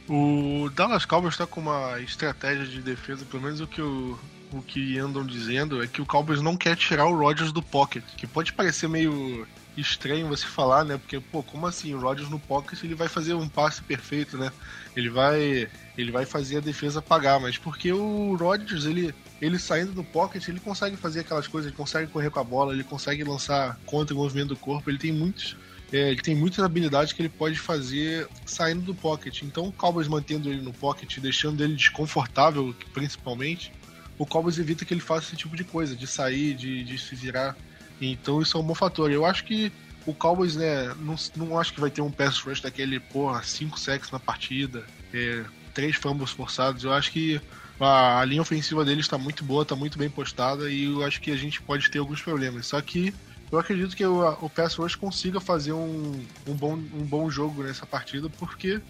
O 0.07 0.69
Dallas 0.73 1.05
Cowboys 1.05 1.33
está 1.33 1.45
com 1.45 1.61
uma 1.61 1.99
estratégia 2.01 2.65
de 2.65 2.81
defesa, 2.81 3.25
pelo 3.25 3.43
menos 3.43 3.61
o 3.61 3.67
que, 3.67 3.81
o, 3.81 4.17
o 4.51 4.61
que 4.61 4.97
andam 4.97 5.25
dizendo 5.25 5.83
é 5.83 5.87
que 5.87 6.01
o 6.01 6.05
Cowboys 6.05 6.41
não 6.41 6.57
quer 6.57 6.75
tirar 6.75 7.05
o 7.05 7.17
Rodgers 7.17 7.51
do 7.51 7.61
pocket, 7.61 8.03
que 8.17 8.25
pode 8.25 8.53
parecer 8.53 8.89
meio 8.89 9.47
estranho 9.79 10.27
você 10.27 10.45
falar, 10.45 10.83
né? 10.83 10.97
Porque, 10.97 11.19
pô, 11.19 11.43
como 11.43 11.67
assim? 11.67 11.93
O 11.93 11.99
Rodgers 11.99 12.29
no 12.29 12.39
pocket 12.39 12.83
ele 12.83 12.95
vai 12.95 13.07
fazer 13.07 13.33
um 13.33 13.47
passe 13.47 13.81
perfeito, 13.81 14.37
né? 14.37 14.51
Ele 14.95 15.09
vai, 15.09 15.69
ele 15.97 16.11
vai 16.11 16.25
fazer 16.25 16.57
a 16.57 16.61
defesa 16.61 17.01
pagar, 17.01 17.39
mas 17.39 17.57
porque 17.57 17.91
o 17.91 18.35
Rodgers, 18.35 18.85
ele, 18.85 19.13
ele 19.41 19.57
saindo 19.59 19.91
do 19.91 20.03
pocket, 20.03 20.47
ele 20.47 20.59
consegue 20.59 20.97
fazer 20.97 21.21
aquelas 21.21 21.47
coisas, 21.47 21.69
ele 21.69 21.77
consegue 21.77 22.11
correr 22.11 22.29
com 22.29 22.39
a 22.39 22.43
bola, 22.43 22.73
ele 22.73 22.83
consegue 22.83 23.23
lançar 23.23 23.79
contra 23.85 24.15
o 24.15 24.17
movimento 24.17 24.49
do 24.49 24.57
corpo, 24.57 24.89
ele 24.89 24.97
tem 24.97 25.11
muitos. 25.11 25.55
É, 25.91 26.11
ele 26.11 26.21
tem 26.21 26.35
muitas 26.35 26.63
habilidades 26.63 27.13
que 27.13 27.21
ele 27.21 27.29
pode 27.29 27.57
fazer 27.57 28.27
saindo 28.45 28.81
do 28.83 28.93
pocket. 28.93 29.41
Então, 29.41 29.69
o 29.69 29.73
Cowboys 29.73 30.07
mantendo 30.07 30.47
ele 30.47 30.61
no 30.61 30.71
pocket, 30.71 31.17
deixando 31.17 31.63
ele 31.63 31.73
desconfortável, 31.73 32.75
principalmente, 32.93 33.71
o 34.19 34.25
Cowboys 34.25 34.59
evita 34.59 34.83
que 34.83 34.93
ele 34.93 35.01
faça 35.01 35.27
esse 35.27 35.37
tipo 35.37 35.55
de 35.55 35.63
coisa, 35.63 35.95
de 35.95 36.05
sair, 36.05 36.53
de, 36.53 36.83
de 36.83 36.97
se 36.99 37.15
virar. 37.15 37.55
Então, 38.01 38.41
isso 38.41 38.57
é 38.57 38.59
um 38.59 38.63
bom 38.63 38.75
fator. 38.75 39.11
Eu 39.11 39.25
acho 39.25 39.43
que 39.43 39.71
o 40.05 40.13
Cowboys, 40.13 40.55
né, 40.55 40.93
não, 40.99 41.15
não 41.35 41.59
acho 41.59 41.73
que 41.73 41.81
vai 41.81 41.89
ter 41.89 42.01
um 42.01 42.11
pass 42.11 42.39
rush 42.39 42.61
daquele, 42.61 42.99
porra, 42.99 43.43
5 43.43 43.79
sacks 43.79 44.11
na 44.11 44.19
partida, 44.19 44.83
é, 45.13 45.43
três 45.73 45.95
fumbles 45.95 46.31
forçados. 46.31 46.83
Eu 46.83 46.93
acho 46.93 47.11
que 47.11 47.41
a, 47.79 48.19
a 48.19 48.25
linha 48.25 48.41
ofensiva 48.41 48.83
deles 48.83 49.05
está 49.05 49.17
muito 49.17 49.43
boa, 49.43 49.63
está 49.63 49.75
muito 49.75 49.97
bem 49.97 50.09
postada 50.09 50.69
e 50.69 50.85
eu 50.85 51.03
acho 51.03 51.21
que 51.21 51.31
a 51.31 51.35
gente 51.35 51.61
pode 51.61 51.89
ter 51.89 51.99
alguns 51.99 52.21
problemas. 52.21 52.67
Só 52.67 52.81
que 52.81 53.13
eu 53.51 53.57
acredito 53.57 53.95
que 53.95 54.05
o, 54.05 54.29
o 54.41 54.49
Pass 54.49 54.75
Rush 54.75 54.95
consiga 54.95 55.39
fazer 55.39 55.73
um, 55.73 56.11
um, 56.47 56.53
bom, 56.53 56.73
um 56.73 57.05
bom 57.05 57.29
jogo 57.29 57.63
nessa 57.63 57.85
partida, 57.85 58.29
porque 58.37 58.81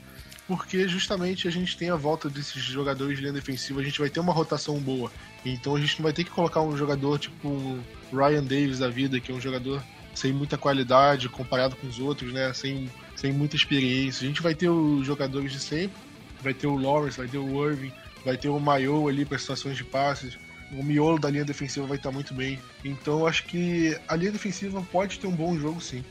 porque 0.49 0.87
justamente 0.87 1.47
a 1.47 1.51
gente 1.51 1.77
tem 1.77 1.91
a 1.91 1.95
volta 1.95 2.27
desses 2.27 2.63
jogadores 2.63 3.15
de 3.15 3.21
linha 3.21 3.31
defensiva, 3.31 3.81
a 3.81 3.83
gente 3.83 3.99
vai 3.99 4.09
ter 4.09 4.19
uma 4.19 4.33
rotação 4.33 4.79
boa. 4.79 5.11
Então 5.45 5.75
a 5.75 5.79
gente 5.79 5.99
não 5.99 6.03
vai 6.05 6.11
ter 6.11 6.23
que 6.23 6.31
colocar 6.31 6.59
um 6.63 6.75
jogador 6.75 7.19
tipo 7.19 7.47
um 7.47 7.79
Ryan 8.11 8.43
Davis 8.43 8.79
da 8.79 8.89
vida, 8.89 9.19
que 9.19 9.31
é 9.31 9.35
um 9.35 9.39
jogador 9.39 9.79
sem 10.15 10.33
muita 10.33 10.57
qualidade 10.57 11.29
comparado 11.29 11.75
com 11.75 11.85
os 11.85 11.99
outros, 11.99 12.33
né? 12.33 12.51
Sem, 12.51 12.89
sem 13.15 13.31
muita 13.31 13.55
experiência. 13.55 14.25
A 14.25 14.27
gente 14.27 14.41
vai 14.41 14.55
ter 14.55 14.69
os 14.69 15.05
jogadores 15.05 15.51
de 15.51 15.59
sempre, 15.59 15.95
vai 16.41 16.55
ter 16.55 16.65
o 16.65 16.75
Lawrence, 16.75 17.19
vai 17.19 17.27
ter 17.27 17.37
o 17.37 17.69
Irving, 17.69 17.93
vai 18.25 18.35
ter 18.35 18.49
o 18.49 18.59
Mayo 18.59 19.07
ali 19.07 19.25
para 19.25 19.37
situações 19.37 19.77
de 19.77 19.83
passes. 19.83 20.35
O 20.71 20.83
miolo 20.83 21.19
da 21.19 21.29
linha 21.29 21.45
defensiva 21.45 21.85
vai 21.85 21.97
estar 21.97 22.09
muito 22.09 22.33
bem. 22.33 22.59
Então 22.83 23.27
acho 23.27 23.43
que 23.43 23.95
a 24.07 24.15
linha 24.15 24.31
defensiva 24.31 24.81
pode 24.91 25.19
ter 25.19 25.27
um 25.27 25.35
bom 25.35 25.55
jogo 25.59 25.79
sim. 25.79 26.03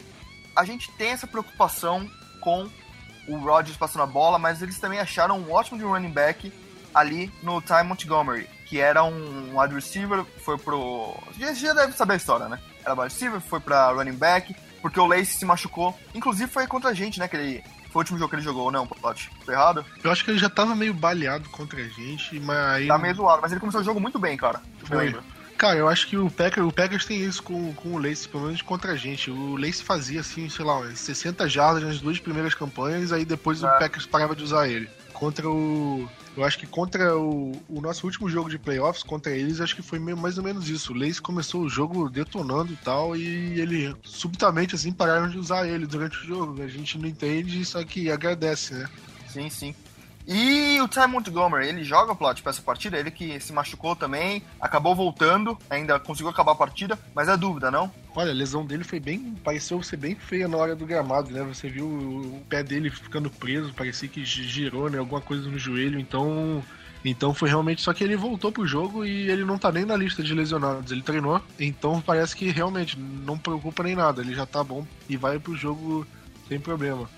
A 0.54 0.64
gente 0.64 0.92
tem 0.92 1.09
essa 1.09 1.26
preocupação 1.26 2.09
com 2.40 2.68
o 3.29 3.39
Rodgers 3.39 3.77
passando 3.77 4.03
a 4.03 4.07
bola, 4.07 4.39
mas 4.39 4.63
eles 4.63 4.79
também 4.79 4.99
acharam 4.99 5.39
um 5.39 5.53
ótimo 5.53 5.79
de 5.79 5.85
running 5.85 6.11
back 6.11 6.53
ali 6.95 7.33
no 7.43 7.61
Ty 7.61 7.85
Montgomery, 7.85 8.49
que 8.67 8.81
era 8.81 9.05
um 9.05 9.59
wide 9.59 9.75
receiver, 9.75 10.25
foi 10.45 10.59
pro. 10.59 11.15
Você 11.33 11.55
já 11.55 11.73
deve 11.73 11.93
saber 11.93 12.15
a 12.15 12.17
história, 12.17 12.49
né? 12.49 12.59
Era 12.85 12.95
wide 12.95 13.13
receiver, 13.13 13.41
foi 13.41 13.61
pra 13.61 13.91
running 13.93 14.17
back, 14.17 14.55
porque 14.81 14.99
o 14.99 15.07
Lace 15.07 15.39
se 15.39 15.45
machucou. 15.45 15.97
Inclusive 16.15 16.51
foi 16.51 16.67
contra 16.67 16.91
a 16.91 16.95
gente, 16.95 17.19
né? 17.19 17.29
Que 17.29 17.37
ele 17.37 17.65
foi 17.91 18.01
o 18.01 18.03
último 18.03 18.19
jogo 18.19 18.31
que 18.31 18.37
ele 18.37 18.43
jogou, 18.43 18.71
não, 18.71 18.87
Plot? 18.87 19.31
Foi 19.45 19.55
errado? 19.55 19.85
Eu 20.03 20.11
acho 20.11 20.25
que 20.25 20.31
ele 20.31 20.39
já 20.39 20.51
tava 20.51 20.75
meio 20.75 20.93
baleado 20.93 21.49
contra 21.51 21.81
a 21.81 21.89
gente, 21.89 22.39
mas. 22.41 22.87
Tá 22.87 22.99
meio 22.99 23.15
zoado, 23.15 23.43
mas 23.43 23.53
ele 23.53 23.61
começou 23.61 23.81
o 23.81 23.85
jogo 23.85 24.01
muito 24.01 24.19
bem, 24.19 24.37
cara. 24.37 24.61
Foi. 24.85 25.15
Cara, 25.59 25.77
eu 25.77 25.88
acho 25.88 26.07
que 26.07 26.17
o 26.17 26.31
Packers, 26.31 26.65
o 26.65 26.71
Packers 26.71 27.05
tem 27.05 27.21
isso 27.21 27.43
com, 27.43 27.75
com 27.75 27.88
o 27.88 27.99
Lace, 27.99 28.29
pelo 28.29 28.45
menos 28.45 28.62
contra 28.62 28.93
a 28.93 28.97
gente. 28.97 29.29
O 29.29 29.57
Lace 29.57 29.83
fazia, 29.83 30.21
assim, 30.21 30.49
sei 30.49 30.65
lá, 30.65 30.88
60 30.95 31.49
jardas 31.49 31.83
nas 31.83 31.99
duas 31.99 32.21
primeiras 32.21 32.55
campanhas, 32.55 33.11
aí 33.11 33.25
depois 33.25 33.61
é. 33.61 33.67
o 33.67 33.71
Packers 33.77 34.07
parava 34.07 34.37
de 34.37 34.45
usar 34.45 34.69
ele. 34.69 34.88
Contra 35.12 35.50
o. 35.50 36.09
Eu 36.37 36.45
acho 36.45 36.57
que 36.61 36.67
contra 36.67 37.19
o, 37.19 37.61
o 37.69 37.81
nosso 37.81 38.07
último 38.07 38.31
jogo 38.31 38.49
de 38.49 38.57
playoffs, 38.57 39.03
contra 39.03 39.33
eles, 39.33 39.61
acho 39.61 39.75
que 39.75 39.83
foi 39.83 39.99
meio, 39.99 40.17
mais 40.17 40.38
ou 40.38 40.45
menos 40.45 40.69
isso. 40.69 40.93
O 40.93 40.97
Lace 40.97 41.21
começou 41.21 41.62
o 41.62 41.69
jogo 41.69 42.09
detonando 42.09 42.73
e 42.73 42.77
tal, 42.77 43.17
e 43.17 43.61
ele 43.61 43.97
subitamente, 44.05 44.77
assim, 44.77 44.93
pararam 44.93 45.29
de 45.29 45.38
usar 45.38 45.67
ele 45.67 45.88
durante 45.88 46.19
o 46.19 46.25
jogo. 46.25 46.62
A 46.62 46.69
gente 46.69 46.97
não 46.97 47.09
entende, 47.09 47.65
só 47.65 47.83
que 47.83 48.12
agradece, 48.12 48.75
né? 48.75 48.88
Sim, 49.27 49.50
sim. 49.50 49.75
E 50.31 50.79
o 50.83 50.87
Ty 50.87 51.07
Montgomery, 51.09 51.69
ele 51.69 51.83
joga 51.83 52.13
o 52.13 52.17
plot 52.17 52.43
para 52.43 52.51
essa 52.51 52.61
partida, 52.61 52.99
ele 52.99 53.11
que 53.11 53.41
se 53.41 53.51
machucou 53.51 53.97
também, 53.97 54.43
acabou 54.61 54.95
voltando, 54.95 55.57
ainda 55.71 55.99
conseguiu 55.99 56.29
acabar 56.29 56.53
a 56.53 56.55
partida, 56.55 56.99
mas 57.15 57.31
é 57.31 57.37
dúvida, 57.37 57.71
não? 57.71 57.91
Olha, 58.15 58.31
a 58.31 58.35
lesão 58.35 58.67
dele 58.67 58.85
foi 58.85 59.01
bem. 59.01 59.35
pareceu 59.43 59.83
ser 59.83 59.97
bem 59.97 60.15
feia 60.15 60.47
na 60.47 60.59
hora 60.59 60.77
do 60.77 60.85
gramado, 60.85 61.31
né? 61.31 61.43
Você 61.45 61.71
viu 61.71 61.87
o 61.87 62.43
pé 62.47 62.63
dele 62.63 62.91
ficando 62.91 63.31
preso, 63.31 63.73
parecia 63.73 64.07
que 64.07 64.23
girou, 64.23 64.91
né? 64.91 64.99
Alguma 64.99 65.23
coisa 65.23 65.49
no 65.49 65.59
joelho, 65.59 65.99
então. 65.99 66.63
Então 67.03 67.33
foi 67.33 67.49
realmente 67.49 67.81
só 67.81 67.95
que 67.95 68.05
ele 68.05 68.17
voltou 68.17 68.53
pro 68.53 68.67
jogo 68.67 69.07
e 69.07 69.31
ele 69.31 69.45
não 69.45 69.57
tá 69.57 69.73
nem 69.73 69.87
na 69.87 69.97
lista 69.97 70.23
de 70.23 70.35
lesionados. 70.35 70.93
Ele 70.93 71.01
treinou, 71.01 71.41
então 71.59 72.03
parece 72.03 72.37
que 72.37 72.51
realmente 72.51 72.99
não 72.99 73.39
preocupa 73.39 73.83
nem 73.83 73.97
nada. 73.97 74.21
Ele 74.21 74.35
já 74.35 74.45
tá 74.45 74.63
bom 74.63 74.87
e 75.09 75.17
vai 75.17 75.39
pro 75.39 75.57
jogo 75.57 76.07
sem 76.49 76.61
problema. 76.61 77.09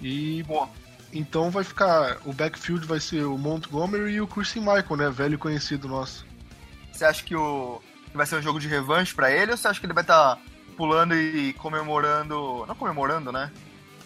E 0.00 0.44
Boa. 0.44 0.68
Então 1.12 1.50
vai 1.50 1.64
ficar. 1.64 2.18
O 2.24 2.32
backfield 2.32 2.86
vai 2.86 3.00
ser 3.00 3.24
o 3.24 3.36
Montgomery 3.36 4.12
e 4.12 4.20
o 4.20 4.26
Christian 4.26 4.62
Michael, 4.62 4.96
né? 4.96 5.10
Velho 5.10 5.38
conhecido 5.38 5.88
nosso. 5.88 6.26
Você 6.92 7.04
acha 7.04 7.22
que 7.22 7.34
o 7.34 7.80
que 8.10 8.16
vai 8.16 8.26
ser 8.26 8.36
um 8.36 8.42
jogo 8.42 8.58
de 8.58 8.68
revanche 8.68 9.14
para 9.14 9.30
ele 9.30 9.52
ou 9.52 9.56
você 9.56 9.68
acha 9.68 9.78
que 9.78 9.86
ele 9.86 9.92
vai 9.92 10.02
estar 10.02 10.36
tá 10.36 10.42
pulando 10.76 11.14
e 11.14 11.52
comemorando. 11.54 12.64
Não 12.66 12.74
comemorando, 12.74 13.32
né? 13.32 13.50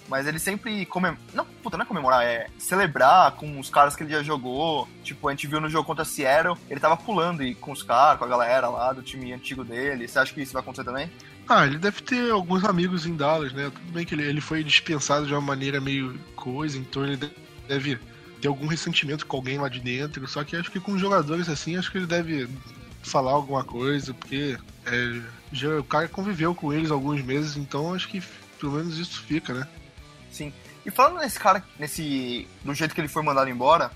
mas 0.09 0.27
ele 0.27 0.39
sempre 0.39 0.85
comem... 0.87 1.17
não, 1.33 1.45
puta, 1.63 1.77
não 1.77 1.85
é 1.85 1.89
comemorar, 1.89 2.25
é 2.25 2.49
celebrar 2.59 3.33
com 3.33 3.59
os 3.59 3.71
caras 3.71 3.97
que 3.97 4.03
ele 4.03 4.13
já 4.13 4.23
jogou. 4.23 4.89
Tipo, 5.03 5.29
a 5.29 5.31
gente 5.31 5.47
viu 5.47 5.61
no 5.61 5.69
jogo 5.69 5.87
contra 5.87 6.05
Seattle, 6.05 6.57
ele 6.69 6.81
tava 6.81 6.97
pulando 6.97 7.43
e 7.43 7.55
com 7.55 7.73
os 7.73 7.83
caras, 7.83 8.19
com 8.19 8.25
a 8.25 8.29
galera 8.29 8.69
lá 8.69 8.93
do 8.93 9.03
time 9.03 9.33
antigo 9.33 9.65
dele. 9.65 10.07
Você 10.07 10.19
acha 10.19 10.33
que 10.33 10.43
isso 10.43 10.53
vai 10.53 10.63
acontecer 10.63 10.85
também? 10.85 11.11
Ah, 11.49 11.67
ele 11.67 11.79
deve 11.79 12.01
ter 12.03 12.31
alguns 12.31 12.65
amigos 12.65 13.07
em 13.07 13.17
Dallas, 13.17 13.53
né? 13.53 13.71
Tudo 13.71 13.93
bem 13.93 14.05
que 14.05 14.15
ele, 14.15 14.25
ele 14.25 14.41
foi 14.41 14.65
dispensado 14.65 15.27
de 15.27 15.33
uma 15.33 15.41
maneira 15.41 15.81
meio 15.81 16.19
coisa, 16.35 16.79
então 16.79 17.05
ele 17.05 17.31
deve 17.69 17.99
ter 18.41 18.49
algum 18.49 18.67
ressentimento 18.67 19.27
com 19.27 19.37
alguém 19.37 19.59
lá 19.59 19.69
de 19.69 19.81
dentro. 19.81 20.27
Só 20.27 20.43
que 20.43 20.57
acho 20.57 20.71
que 20.71 20.81
com 20.81 20.99
jogadores 20.99 21.49
assim, 21.49 21.77
acho 21.77 21.91
que 21.91 21.99
ele 21.99 22.07
deve 22.07 22.49
falar 23.03 23.33
alguma 23.33 23.63
coisa, 23.63 24.15
porque 24.15 24.57
é, 24.87 25.21
já, 25.53 25.79
o 25.79 25.85
cara 25.85 26.09
conviveu 26.09 26.55
com 26.55 26.73
eles 26.73 26.91
alguns 26.91 27.23
meses, 27.23 27.57
então 27.57 27.95
acho 27.95 28.09
que 28.09 28.23
pelo 28.59 28.73
menos 28.73 28.99
isso 28.99 29.23
fica, 29.23 29.53
né? 29.53 29.69
Sim. 30.31 30.53
E 30.85 30.91
falando 30.91 31.21
nesse 31.21 31.39
cara, 31.39 31.63
nesse. 31.79 32.49
do 32.65 32.75
jeito 32.75 32.95
que 32.95 33.01
ele 33.01 33.09
foi 33.09 33.23
mandado 33.23 33.49
embora, 33.49 33.91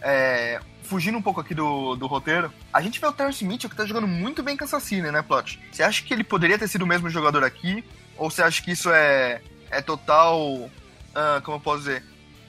é, 0.00 0.60
fugindo 0.84 1.18
um 1.18 1.22
pouco 1.22 1.40
aqui 1.40 1.54
do, 1.54 1.96
do 1.96 2.06
roteiro, 2.06 2.52
a 2.72 2.80
gente 2.80 3.00
vê 3.00 3.06
o 3.06 3.12
Terrence 3.12 3.44
Mitchell 3.44 3.70
que 3.70 3.76
tá 3.76 3.84
jogando 3.84 4.06
muito 4.06 4.42
bem 4.42 4.56
Kansas 4.56 4.82
City, 4.82 5.02
né, 5.02 5.22
Plot? 5.22 5.60
Você 5.72 5.82
acha 5.82 6.02
que 6.02 6.14
ele 6.14 6.22
poderia 6.22 6.58
ter 6.58 6.68
sido 6.68 6.82
o 6.82 6.86
mesmo 6.86 7.10
jogador 7.10 7.42
aqui? 7.42 7.84
Ou 8.16 8.30
você 8.30 8.42
acha 8.42 8.62
que 8.62 8.70
isso 8.70 8.90
é, 8.90 9.42
é 9.70 9.82
total, 9.82 10.40
uh, 10.46 11.42
como 11.42 11.56
eu 11.56 11.60
posso 11.60 11.78
dizer, 11.80 12.04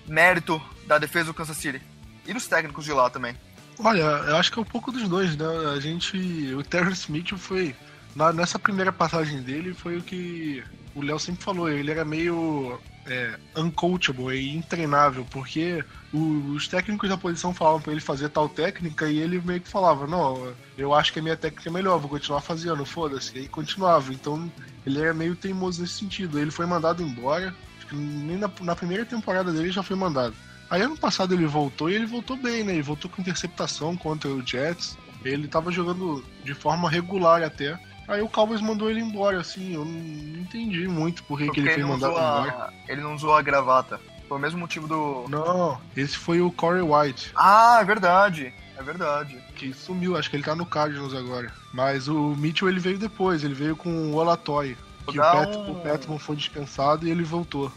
mérito 0.06 0.62
da 0.86 0.98
defesa 0.98 1.26
do 1.26 1.34
Kansas 1.34 1.58
City? 1.58 1.82
E 2.28 2.34
dos 2.34 2.48
técnicos 2.48 2.86
de 2.86 2.92
lá 2.92 3.10
também? 3.10 3.36
Olha, 3.80 4.02
eu 4.02 4.38
acho 4.38 4.52
que 4.52 4.60
é 4.60 4.62
um 4.62 4.66
pouco 4.66 4.92
dos 4.92 5.08
dois, 5.08 5.36
né? 5.36 5.46
A 5.76 5.80
gente. 5.80 6.54
O 6.56 6.64
Terrence 6.64 7.12
Mitchell 7.12 7.38
foi. 7.38 7.76
Na, 8.16 8.32
nessa 8.32 8.58
primeira 8.58 8.94
passagem 8.94 9.42
dele, 9.42 9.74
foi 9.74 9.98
o 9.98 10.02
que 10.02 10.64
o 10.96 11.02
Léo 11.02 11.20
sempre 11.20 11.44
falou, 11.44 11.70
ele 11.70 11.92
era 11.92 12.06
meio 12.06 12.80
é, 13.08 13.38
uncoachable 13.56 14.36
e 14.36 14.56
intreinável, 14.56 15.26
porque 15.30 15.84
os 16.14 16.68
técnicos 16.68 17.10
da 17.10 17.18
posição 17.18 17.54
falavam 17.54 17.82
para 17.82 17.92
ele 17.92 18.02
fazer 18.02 18.30
tal 18.30 18.50
técnica 18.50 19.08
e 19.08 19.20
ele 19.20 19.42
meio 19.42 19.62
que 19.62 19.70
falava: 19.70 20.08
Não, 20.08 20.54
eu 20.78 20.94
acho 20.94 21.14
que 21.14 21.20
a 21.20 21.22
minha 21.22 21.38
técnica 21.38 21.70
é 21.70 21.72
melhor, 21.72 22.00
vou 22.00 22.10
continuar 22.10 22.42
fazendo, 22.42 22.86
foda-se. 22.86 23.38
E 23.38 23.48
continuava. 23.48 24.14
Então 24.14 24.52
ele 24.86 25.00
era 25.00 25.14
meio 25.14 25.36
teimoso 25.36 25.82
nesse 25.82 25.96
sentido. 25.96 26.40
Ele 26.40 26.52
foi 26.52 26.66
mandado 26.66 27.04
embora, 27.04 27.54
nem 27.92 28.38
na, 28.38 28.50
na 28.62 28.76
primeira 28.76 29.06
temporada 29.06 29.52
dele 29.52 29.72
já 29.72 29.84
foi 29.84 29.96
mandado. 29.96 30.36
Aí 30.70 30.82
ano 30.82 30.98
passado 30.98 31.34
ele 31.34 31.46
voltou 31.46 31.90
e 31.90 31.96
ele 31.96 32.06
voltou 32.06 32.36
bem, 32.36 32.64
né? 32.64 32.74
Ele 32.74 32.82
voltou 32.82 33.10
com 33.10 33.22
interceptação 33.22 33.96
contra 33.96 34.30
o 34.30 34.46
Jets. 34.46 34.98
Ele 35.24 35.48
tava 35.48 35.72
jogando 35.72 36.24
de 36.44 36.54
forma 36.54 36.90
regular 36.90 37.44
até. 37.44 37.78
Aí 38.08 38.22
o 38.22 38.30
Cowboys 38.30 38.62
mandou 38.62 38.90
ele 38.90 39.00
embora, 39.00 39.40
assim, 39.40 39.74
eu 39.74 39.84
não 39.84 40.42
entendi 40.42 40.88
muito 40.88 41.24
por 41.24 41.40
que, 41.40 41.50
que 41.50 41.60
ele 41.60 41.74
foi 41.74 41.84
mandado 41.84 42.14
embora. 42.14 42.74
Ele 42.88 43.02
não 43.02 43.16
usou 43.16 43.36
a 43.36 43.42
gravata. 43.42 44.00
Foi 44.28 44.38
o 44.38 44.42
mesmo 44.42 44.60
motivo 44.60 44.88
do. 44.88 45.26
Não, 45.30 45.80
esse 45.96 46.18
foi 46.18 46.42
o 46.42 46.52
Corey 46.52 46.82
White. 46.82 47.32
Ah, 47.36 47.80
é 47.82 47.84
verdade. 47.84 48.54
É 48.78 48.84
verdade. 48.84 49.38
Que 49.56 49.74
sumiu, 49.74 50.18
acho 50.18 50.30
que 50.30 50.36
ele 50.36 50.44
tá 50.44 50.56
no 50.56 50.66
Cardinals 50.66 51.14
agora. 51.14 51.52
Mas 51.74 52.08
o 52.08 52.36
Mitchell 52.36 52.70
ele 52.70 52.80
veio 52.80 52.98
depois, 52.98 53.44
ele 53.44 53.54
veio 53.54 53.76
com 53.76 53.90
o 53.90 54.16
Olatoy. 54.16 54.78
Que 55.08 55.20
o, 55.20 55.22
Pet, 55.22 55.58
um... 55.58 55.72
o 55.72 55.76
Petman 55.82 56.20
foi 56.20 56.36
dispensado 56.36 57.08
e 57.08 57.12
ele 57.12 57.24
voltou. 57.24 57.72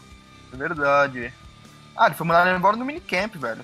É 0.51 0.57
verdade. 0.57 1.33
Ah, 1.95 2.07
ele 2.07 2.15
foi 2.15 2.25
mandado 2.25 2.49
embora 2.49 2.75
no 2.75 2.85
minicamp, 2.85 3.37
velho. 3.37 3.63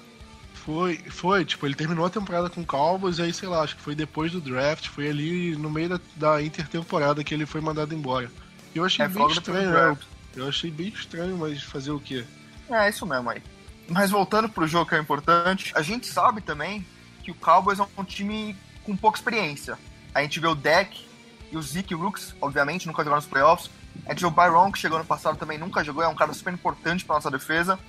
Foi, 0.66 0.98
foi, 0.98 1.46
tipo, 1.46 1.68
ele 1.68 1.76
terminou 1.76 2.08
a 2.08 2.10
temporada 2.10 2.50
com 2.50 2.62
o 2.62 2.66
Cowboys 2.66 3.20
e 3.20 3.22
aí, 3.22 3.32
sei 3.32 3.48
lá, 3.48 3.62
acho 3.62 3.76
que 3.76 3.84
foi 3.84 3.94
depois 3.94 4.32
do 4.32 4.42
draft, 4.42 4.88
foi 4.88 5.08
ali 5.08 5.56
no 5.56 5.70
meio 5.70 5.90
da, 5.90 6.00
da 6.16 6.42
intertemporada 6.42 7.24
que 7.24 7.36
ele 7.36 7.46
foi 7.46 7.62
mandado 7.62 7.94
embora. 7.94 8.32
Eu 8.74 8.84
achei 8.84 9.06
é, 9.06 9.08
bem 9.08 9.28
estranho, 9.28 9.70
né? 9.70 9.98
Eu 10.36 10.48
achei 10.48 10.72
bem 10.72 10.88
estranho, 10.88 11.38
mas 11.38 11.62
fazer 11.62 11.92
o 11.92 12.00
quê? 12.00 12.26
É, 12.68 12.90
isso 12.90 13.06
mesmo 13.06 13.30
aí. 13.30 13.44
Mas 13.88 14.10
voltando 14.10 14.50
pro 14.50 14.66
jogo 14.66 14.90
que 14.90 14.96
é 14.96 15.00
importante, 15.00 15.72
a 15.76 15.84
gente 15.84 16.08
sabe 16.08 16.42
também 16.42 16.84
que 17.22 17.30
o 17.30 17.36
Cowboys 17.36 17.80
é 17.80 17.88
um 17.96 18.04
time 18.04 18.58
com 18.84 18.98
pouca 18.98 19.20
experiência. 19.20 19.78
A 20.16 20.24
gente 20.24 20.40
vê 20.40 20.48
o 20.48 20.56
Deck 20.56 21.06
e 21.52 21.58
o 21.58 21.62
Zeke 21.62 21.94
Rooks, 21.94 22.34
obviamente, 22.42 22.88
nunca 22.88 23.04
jogaram 23.04 23.22
nos 23.22 23.30
playoffs. 23.30 23.70
A 24.08 24.10
gente 24.10 24.22
vê 24.22 24.26
o 24.26 24.32
Byron, 24.32 24.72
que 24.72 24.80
chegou 24.80 24.98
no 24.98 25.06
passado 25.06 25.38
também, 25.38 25.60
nunca 25.60 25.84
jogou, 25.84 26.04
é 26.04 26.08
um 26.08 26.16
cara 26.16 26.34
super 26.34 26.52
importante 26.52 27.06
pra 27.06 27.16
nossa 27.16 27.30
defesa. 27.30 27.80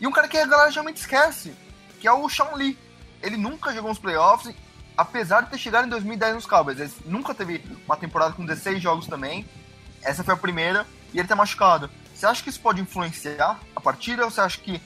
E 0.00 0.06
um 0.06 0.10
cara 0.10 0.26
que 0.26 0.36
a 0.36 0.46
galera 0.46 0.70
geralmente 0.70 0.96
esquece, 0.96 1.54
que 2.04 2.08
é 2.08 2.12
o 2.12 2.28
Sean 2.28 2.54
Lee. 2.54 2.76
Ele 3.22 3.38
nunca 3.38 3.72
jogou 3.72 3.88
nos 3.88 3.98
playoffs, 3.98 4.54
apesar 4.94 5.40
de 5.40 5.48
ter 5.48 5.56
chegado 5.56 5.86
em 5.86 5.88
2010 5.88 6.34
nos 6.34 6.44
Cowboys. 6.44 6.78
Ele 6.78 6.92
nunca 7.06 7.34
teve 7.34 7.64
uma 7.86 7.96
temporada 7.96 8.34
com 8.34 8.44
16 8.44 8.82
jogos 8.82 9.06
também. 9.06 9.48
Essa 10.02 10.22
foi 10.22 10.34
a 10.34 10.36
primeira 10.36 10.86
e 11.14 11.18
ele 11.18 11.26
tá 11.26 11.34
machucado. 11.34 11.88
Você 12.14 12.26
acha 12.26 12.42
que 12.42 12.50
isso 12.50 12.60
pode 12.60 12.78
influenciar 12.78 13.58
a 13.74 13.80
partida 13.80 14.22
ou 14.22 14.30
você 14.30 14.42
acha 14.42 14.58
que 14.60 14.82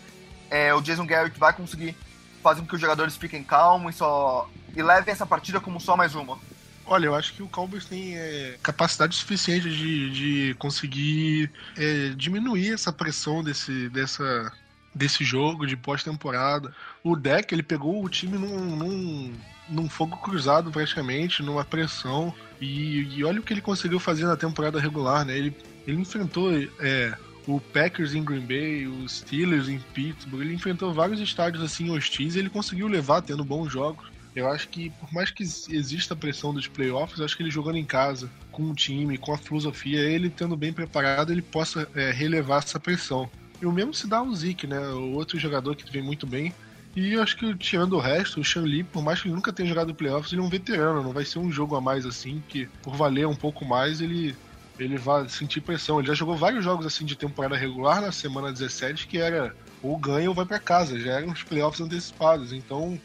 é, 0.48 0.72
o 0.72 0.80
Jason 0.80 1.04
Garrett 1.04 1.36
vai 1.40 1.52
conseguir 1.52 1.96
fazer 2.40 2.60
com 2.60 2.68
que 2.68 2.76
os 2.76 2.80
jogadores 2.80 3.16
fiquem 3.16 3.42
calmos 3.42 3.96
e 3.96 3.98
só 3.98 4.48
e 4.76 4.80
levem 4.80 5.10
essa 5.10 5.26
partida 5.26 5.58
como 5.58 5.80
só 5.80 5.96
mais 5.96 6.14
uma? 6.14 6.38
Olha, 6.86 7.06
eu 7.06 7.16
acho 7.16 7.34
que 7.34 7.42
o 7.42 7.48
Cowboys 7.48 7.84
tem 7.84 8.16
é, 8.16 8.56
capacidade 8.62 9.16
suficiente 9.16 9.68
de, 9.68 10.10
de 10.10 10.54
conseguir 10.54 11.50
é, 11.76 12.10
diminuir 12.10 12.74
essa 12.74 12.92
pressão 12.92 13.42
desse, 13.42 13.88
dessa, 13.88 14.52
desse 14.94 15.24
jogo 15.24 15.66
de 15.66 15.76
pós-temporada. 15.76 16.74
O 17.02 17.16
deck 17.16 17.54
ele 17.54 17.62
pegou 17.62 18.04
o 18.04 18.08
time 18.08 18.38
num, 18.38 18.76
num, 18.76 19.34
num 19.68 19.88
fogo 19.88 20.16
cruzado 20.18 20.70
praticamente, 20.70 21.42
numa 21.42 21.64
pressão. 21.64 22.34
E, 22.60 23.16
e, 23.16 23.24
olha 23.24 23.40
o 23.40 23.42
que 23.42 23.52
ele 23.52 23.60
conseguiu 23.60 24.00
fazer 24.00 24.24
na 24.24 24.36
temporada 24.36 24.80
regular, 24.80 25.24
né? 25.24 25.36
Ele, 25.36 25.56
ele 25.86 26.00
enfrentou 26.00 26.50
é, 26.80 27.16
o 27.46 27.60
Packers 27.60 28.14
em 28.14 28.24
Green 28.24 28.44
Bay, 28.44 28.86
os 28.86 29.18
Steelers 29.18 29.68
em 29.68 29.78
Pittsburgh, 29.94 30.42
ele 30.42 30.54
enfrentou 30.54 30.92
vários 30.92 31.20
estádios 31.20 31.62
assim 31.62 31.90
hostis 31.90 32.34
e 32.34 32.38
ele 32.38 32.50
conseguiu 32.50 32.88
levar 32.88 33.22
tendo 33.22 33.44
bons 33.44 33.72
jogos. 33.72 34.06
Eu 34.36 34.46
acho 34.48 34.68
que, 34.68 34.90
por 34.90 35.12
mais 35.12 35.30
que 35.30 35.42
exista 35.42 36.14
a 36.14 36.16
pressão 36.16 36.52
dos 36.52 36.68
playoffs, 36.68 37.20
acho 37.20 37.36
que 37.36 37.42
ele 37.42 37.50
jogando 37.50 37.78
em 37.78 37.84
casa, 37.84 38.30
com 38.52 38.64
o 38.70 38.74
time, 38.74 39.18
com 39.18 39.32
a 39.32 39.38
filosofia, 39.38 40.00
ele 40.00 40.30
tendo 40.30 40.56
bem 40.56 40.72
preparado, 40.72 41.32
ele 41.32 41.42
possa 41.42 41.88
é, 41.94 42.10
relevar 42.10 42.58
essa 42.58 42.78
pressão. 42.78 43.28
E 43.60 43.66
o 43.66 43.72
mesmo 43.72 43.92
se 43.92 44.06
dá 44.06 44.18
ao 44.18 44.32
Zeke, 44.34 44.66
né? 44.66 44.78
O 44.90 45.12
outro 45.12 45.38
jogador 45.38 45.74
que 45.74 45.90
vem 45.92 46.02
muito 46.02 46.26
bem. 46.26 46.54
E 46.96 47.12
eu 47.12 47.22
acho 47.22 47.36
que 47.36 47.54
tirando 47.56 47.94
o 47.94 48.00
resto, 48.00 48.40
o 48.40 48.60
Lee, 48.60 48.82
por 48.82 49.02
mais 49.02 49.20
que 49.20 49.28
ele 49.28 49.34
nunca 49.34 49.52
tenha 49.52 49.68
jogado 49.68 49.94
playoffs, 49.94 50.32
ele 50.32 50.40
é 50.40 50.44
um 50.44 50.48
veterano, 50.48 51.02
não 51.02 51.12
vai 51.12 51.24
ser 51.24 51.38
um 51.38 51.50
jogo 51.50 51.76
a 51.76 51.80
mais 51.80 52.04
assim, 52.04 52.42
que 52.48 52.66
por 52.82 52.96
valer 52.96 53.26
um 53.26 53.36
pouco 53.36 53.64
mais, 53.64 54.00
ele, 54.00 54.34
ele 54.78 54.96
vai 54.96 55.28
sentir 55.28 55.60
pressão. 55.60 55.98
Ele 55.98 56.08
já 56.08 56.14
jogou 56.14 56.36
vários 56.36 56.64
jogos 56.64 56.86
assim 56.86 57.04
de 57.04 57.14
temporada 57.14 57.56
regular 57.56 58.00
na 58.00 58.10
semana 58.10 58.52
17, 58.52 59.06
que 59.06 59.18
era 59.18 59.54
ou 59.82 59.96
ganha 59.96 60.28
ou 60.28 60.34
vai 60.34 60.44
para 60.44 60.58
casa, 60.58 60.98
já 60.98 61.12
eram 61.12 61.32
os 61.32 61.42
playoffs 61.42 61.80
antecipados. 61.80 62.52
Então, 62.52 63.00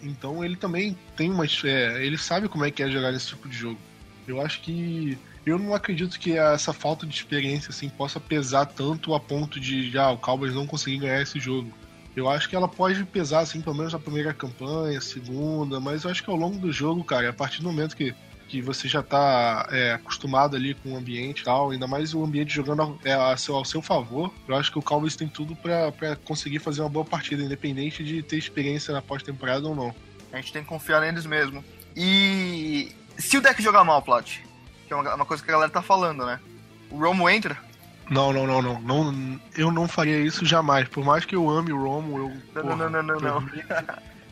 então 0.00 0.44
ele 0.44 0.56
também 0.56 0.96
tem 1.16 1.30
uma. 1.30 1.44
É, 1.64 2.04
ele 2.04 2.16
sabe 2.16 2.48
como 2.48 2.64
é 2.64 2.70
que 2.70 2.82
é 2.82 2.90
jogar 2.90 3.12
nesse 3.12 3.28
tipo 3.28 3.48
de 3.48 3.56
jogo. 3.56 3.78
Eu 4.26 4.40
acho 4.40 4.62
que 4.62 5.18
eu 5.46 5.58
não 5.58 5.74
acredito 5.74 6.18
que 6.18 6.38
essa 6.38 6.72
falta 6.72 7.06
de 7.06 7.14
experiência 7.14 7.70
assim 7.70 7.88
possa 7.88 8.18
pesar 8.18 8.66
tanto 8.66 9.14
a 9.14 9.20
ponto 9.20 9.60
de 9.60 9.90
já 9.90 10.04
ah, 10.04 10.12
o 10.12 10.18
Cowboys 10.18 10.54
não 10.54 10.66
conseguir 10.66 10.98
ganhar 10.98 11.20
esse 11.20 11.38
jogo. 11.38 11.70
Eu 12.16 12.28
acho 12.28 12.48
que 12.48 12.54
ela 12.54 12.68
pode 12.68 13.04
pesar 13.04 13.40
assim, 13.40 13.60
pelo 13.60 13.76
menos 13.76 13.92
na 13.92 13.98
primeira 13.98 14.32
campanha, 14.32 15.00
segunda, 15.00 15.80
mas 15.80 16.04
eu 16.04 16.10
acho 16.10 16.22
que 16.22 16.30
ao 16.30 16.36
longo 16.36 16.58
do 16.58 16.72
jogo, 16.72 17.02
cara, 17.02 17.28
a 17.28 17.32
partir 17.32 17.60
do 17.60 17.64
momento 17.64 17.96
que, 17.96 18.14
que 18.48 18.62
você 18.62 18.86
já 18.86 19.02
tá 19.02 19.68
é, 19.70 19.92
acostumado 19.94 20.54
ali 20.54 20.74
com 20.74 20.92
o 20.92 20.96
ambiente 20.96 21.40
e 21.40 21.44
tal, 21.44 21.72
ainda 21.72 21.88
mais 21.88 22.14
o 22.14 22.24
ambiente 22.24 22.54
jogando 22.54 22.82
ao, 22.82 22.98
é, 23.04 23.36
seu, 23.36 23.56
ao 23.56 23.64
seu 23.64 23.82
favor, 23.82 24.32
eu 24.46 24.54
acho 24.54 24.70
que 24.70 24.78
o 24.78 24.82
Cowboys 24.82 25.16
tem 25.16 25.26
tudo 25.26 25.56
para 25.56 26.16
conseguir 26.24 26.60
fazer 26.60 26.82
uma 26.82 26.88
boa 26.88 27.04
partida, 27.04 27.42
independente 27.42 28.04
de 28.04 28.22
ter 28.22 28.38
experiência 28.38 28.94
na 28.94 29.02
pós-temporada 29.02 29.66
ou 29.66 29.74
não. 29.74 29.94
A 30.32 30.36
gente 30.36 30.52
tem 30.52 30.62
que 30.62 30.68
confiar 30.68 31.00
neles 31.00 31.26
mesmo. 31.26 31.64
E 31.96 32.92
se 33.18 33.36
o 33.36 33.40
deck 33.40 33.60
jogar 33.60 33.82
mal, 33.82 34.00
Plat, 34.02 34.38
é 34.94 35.00
uma, 35.00 35.14
uma 35.14 35.26
coisa 35.26 35.42
que 35.42 35.50
a 35.50 35.54
galera 35.54 35.70
tá 35.70 35.82
falando, 35.82 36.24
né? 36.24 36.40
O 36.90 36.98
Romo 36.98 37.28
entra. 37.28 37.58
Não, 38.10 38.32
não, 38.32 38.46
não, 38.46 38.60
não, 38.60 38.80
não. 38.80 39.40
Eu 39.56 39.70
não 39.70 39.88
faria 39.88 40.18
isso 40.20 40.44
jamais. 40.44 40.88
Por 40.88 41.04
mais 41.04 41.24
que 41.24 41.34
eu 41.34 41.48
ame 41.48 41.72
o 41.72 41.82
Romo, 41.82 42.18
eu. 42.18 42.28
Não, 42.54 42.62
porra, 42.62 42.88
não, 42.88 43.02
não, 43.02 43.02
não, 43.02 43.20
não. 43.20 43.40
Mim, 43.40 43.62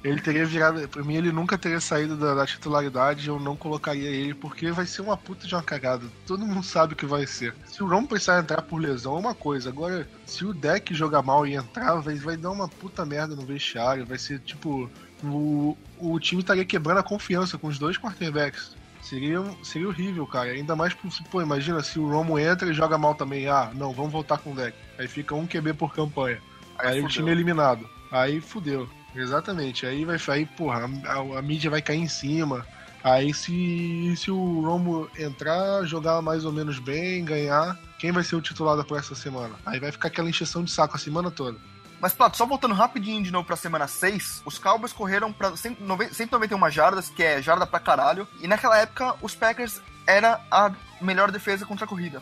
ele 0.04 0.20
teria 0.20 0.44
virado. 0.44 0.86
Pra 0.88 1.02
mim, 1.02 1.14
ele 1.14 1.32
nunca 1.32 1.56
teria 1.56 1.80
saído 1.80 2.16
da, 2.16 2.34
da, 2.34 2.46
titularidade. 2.46 3.28
Eu 3.28 3.38
não 3.38 3.56
colocaria 3.56 4.08
ele, 4.08 4.34
porque 4.34 4.70
vai 4.70 4.84
ser 4.84 5.00
uma 5.00 5.16
puta 5.16 5.46
de 5.46 5.54
uma 5.54 5.62
cagada. 5.62 6.06
Todo 6.26 6.46
mundo 6.46 6.62
sabe 6.62 6.92
o 6.92 6.96
que 6.96 7.06
vai 7.06 7.26
ser. 7.26 7.54
Se 7.66 7.82
o 7.82 7.88
Romo 7.88 8.08
precisar 8.08 8.40
entrar 8.40 8.62
por 8.62 8.80
lesão, 8.80 9.16
é 9.16 9.20
uma 9.20 9.34
coisa. 9.34 9.70
Agora, 9.70 10.06
se 10.26 10.44
o 10.44 10.52
deck 10.52 10.94
jogar 10.94 11.22
mal 11.22 11.46
e 11.46 11.54
entrar, 11.54 11.94
vai, 11.96 12.16
vai 12.16 12.36
dar 12.36 12.50
uma 12.50 12.68
puta 12.68 13.06
merda 13.06 13.34
no 13.34 13.42
vestiário. 13.42 14.04
Vai 14.04 14.18
ser 14.18 14.38
tipo. 14.40 14.90
O, 15.24 15.78
o 15.98 16.18
time 16.18 16.42
estaria 16.42 16.64
quebrando 16.64 16.98
a 16.98 17.02
confiança 17.02 17.56
com 17.56 17.68
os 17.68 17.78
dois 17.78 17.96
quarterbacks. 17.96 18.76
Seria, 19.02 19.42
seria 19.64 19.88
horrível, 19.88 20.26
cara. 20.26 20.50
Ainda 20.50 20.76
mais, 20.76 20.94
pô, 21.28 21.42
imagina 21.42 21.82
se 21.82 21.98
o 21.98 22.08
Romo 22.08 22.38
entra 22.38 22.70
e 22.70 22.72
joga 22.72 22.96
mal 22.96 23.14
também. 23.14 23.48
Ah, 23.48 23.70
não, 23.74 23.92
vamos 23.92 24.12
voltar 24.12 24.38
com 24.38 24.52
o 24.52 24.54
deck. 24.54 24.76
Aí 24.98 25.08
fica 25.08 25.34
um 25.34 25.46
QB 25.46 25.74
por 25.74 25.92
campanha. 25.92 26.40
Aí, 26.78 26.92
aí 26.92 27.00
o 27.02 27.08
time 27.08 27.28
é 27.28 27.32
eliminado. 27.32 27.88
Aí 28.10 28.40
fudeu. 28.40 28.88
Exatamente. 29.14 29.84
Aí 29.84 30.04
vai 30.04 30.16
aí, 30.28 30.46
porra, 30.46 30.88
a, 31.04 31.38
a, 31.38 31.42
mídia 31.42 31.68
vai 31.68 31.82
cair 31.82 31.98
em 31.98 32.08
cima. 32.08 32.64
Aí 33.02 33.34
se, 33.34 34.14
se 34.16 34.30
o 34.30 34.60
Romo 34.60 35.10
entrar, 35.18 35.84
jogar 35.84 36.22
mais 36.22 36.44
ou 36.44 36.52
menos 36.52 36.78
bem, 36.78 37.24
ganhar, 37.24 37.76
quem 37.98 38.12
vai 38.12 38.22
ser 38.22 38.36
o 38.36 38.40
titular 38.40 38.76
da 38.76 38.84
próxima 38.84 39.16
semana? 39.16 39.54
Aí 39.66 39.80
vai 39.80 39.90
ficar 39.90 40.08
aquela 40.08 40.30
encheção 40.30 40.62
de 40.62 40.70
saco 40.70 40.96
a 40.96 41.00
semana 41.00 41.30
toda. 41.30 41.58
Mas, 42.02 42.12
Plato, 42.12 42.36
só 42.36 42.44
voltando 42.44 42.74
rapidinho 42.74 43.22
de 43.22 43.30
novo 43.30 43.46
pra 43.46 43.54
semana 43.54 43.86
6, 43.86 44.42
os 44.44 44.58
Cowboys 44.58 44.92
correram 44.92 45.32
pra 45.32 45.56
191 45.56 46.68
jardas, 46.68 47.08
que 47.08 47.22
é 47.22 47.40
jarda 47.40 47.64
pra 47.64 47.78
caralho, 47.78 48.26
e 48.40 48.48
naquela 48.48 48.76
época 48.76 49.14
os 49.22 49.36
Packers 49.36 49.80
era 50.04 50.40
a 50.50 50.72
melhor 51.00 51.30
defesa 51.30 51.64
contra 51.64 51.84
a 51.84 51.88
corrida. 51.88 52.20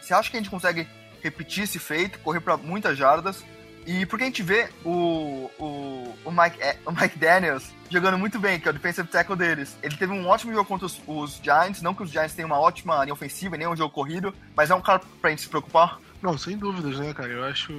Você 0.00 0.12
acha 0.12 0.28
que 0.28 0.36
a 0.36 0.40
gente 0.40 0.50
consegue 0.50 0.88
repetir 1.22 1.62
esse 1.62 1.78
feito, 1.78 2.18
correr 2.18 2.40
para 2.40 2.56
muitas 2.56 2.98
jardas? 2.98 3.44
E 3.86 4.04
porque 4.06 4.24
a 4.24 4.26
gente 4.26 4.42
vê 4.42 4.68
o, 4.84 5.48
o, 5.56 6.18
o, 6.24 6.30
Mike, 6.32 6.60
é, 6.60 6.78
o 6.84 6.90
Mike 6.90 7.16
Daniels 7.16 7.70
jogando 7.88 8.18
muito 8.18 8.40
bem, 8.40 8.58
que 8.58 8.66
é 8.66 8.72
o 8.72 8.74
defensive 8.74 9.06
tackle 9.06 9.36
deles. 9.36 9.76
Ele 9.84 9.96
teve 9.96 10.12
um 10.12 10.26
ótimo 10.26 10.52
jogo 10.52 10.68
contra 10.68 10.86
os, 10.86 11.00
os 11.06 11.40
Giants, 11.40 11.80
não 11.80 11.94
que 11.94 12.02
os 12.02 12.10
Giants 12.10 12.34
tenham 12.34 12.48
uma 12.48 12.58
ótima 12.58 13.04
linha 13.04 13.14
ofensiva, 13.14 13.56
nem 13.56 13.68
um 13.68 13.76
jogo 13.76 13.94
corrido, 13.94 14.34
mas 14.56 14.68
é 14.68 14.74
um 14.74 14.82
cara 14.82 15.00
pra 15.20 15.30
gente 15.30 15.42
se 15.42 15.48
preocupar? 15.48 16.00
Não, 16.20 16.36
sem 16.36 16.56
dúvidas, 16.58 16.98
né, 16.98 17.14
cara? 17.14 17.28
Eu 17.28 17.44
acho 17.44 17.72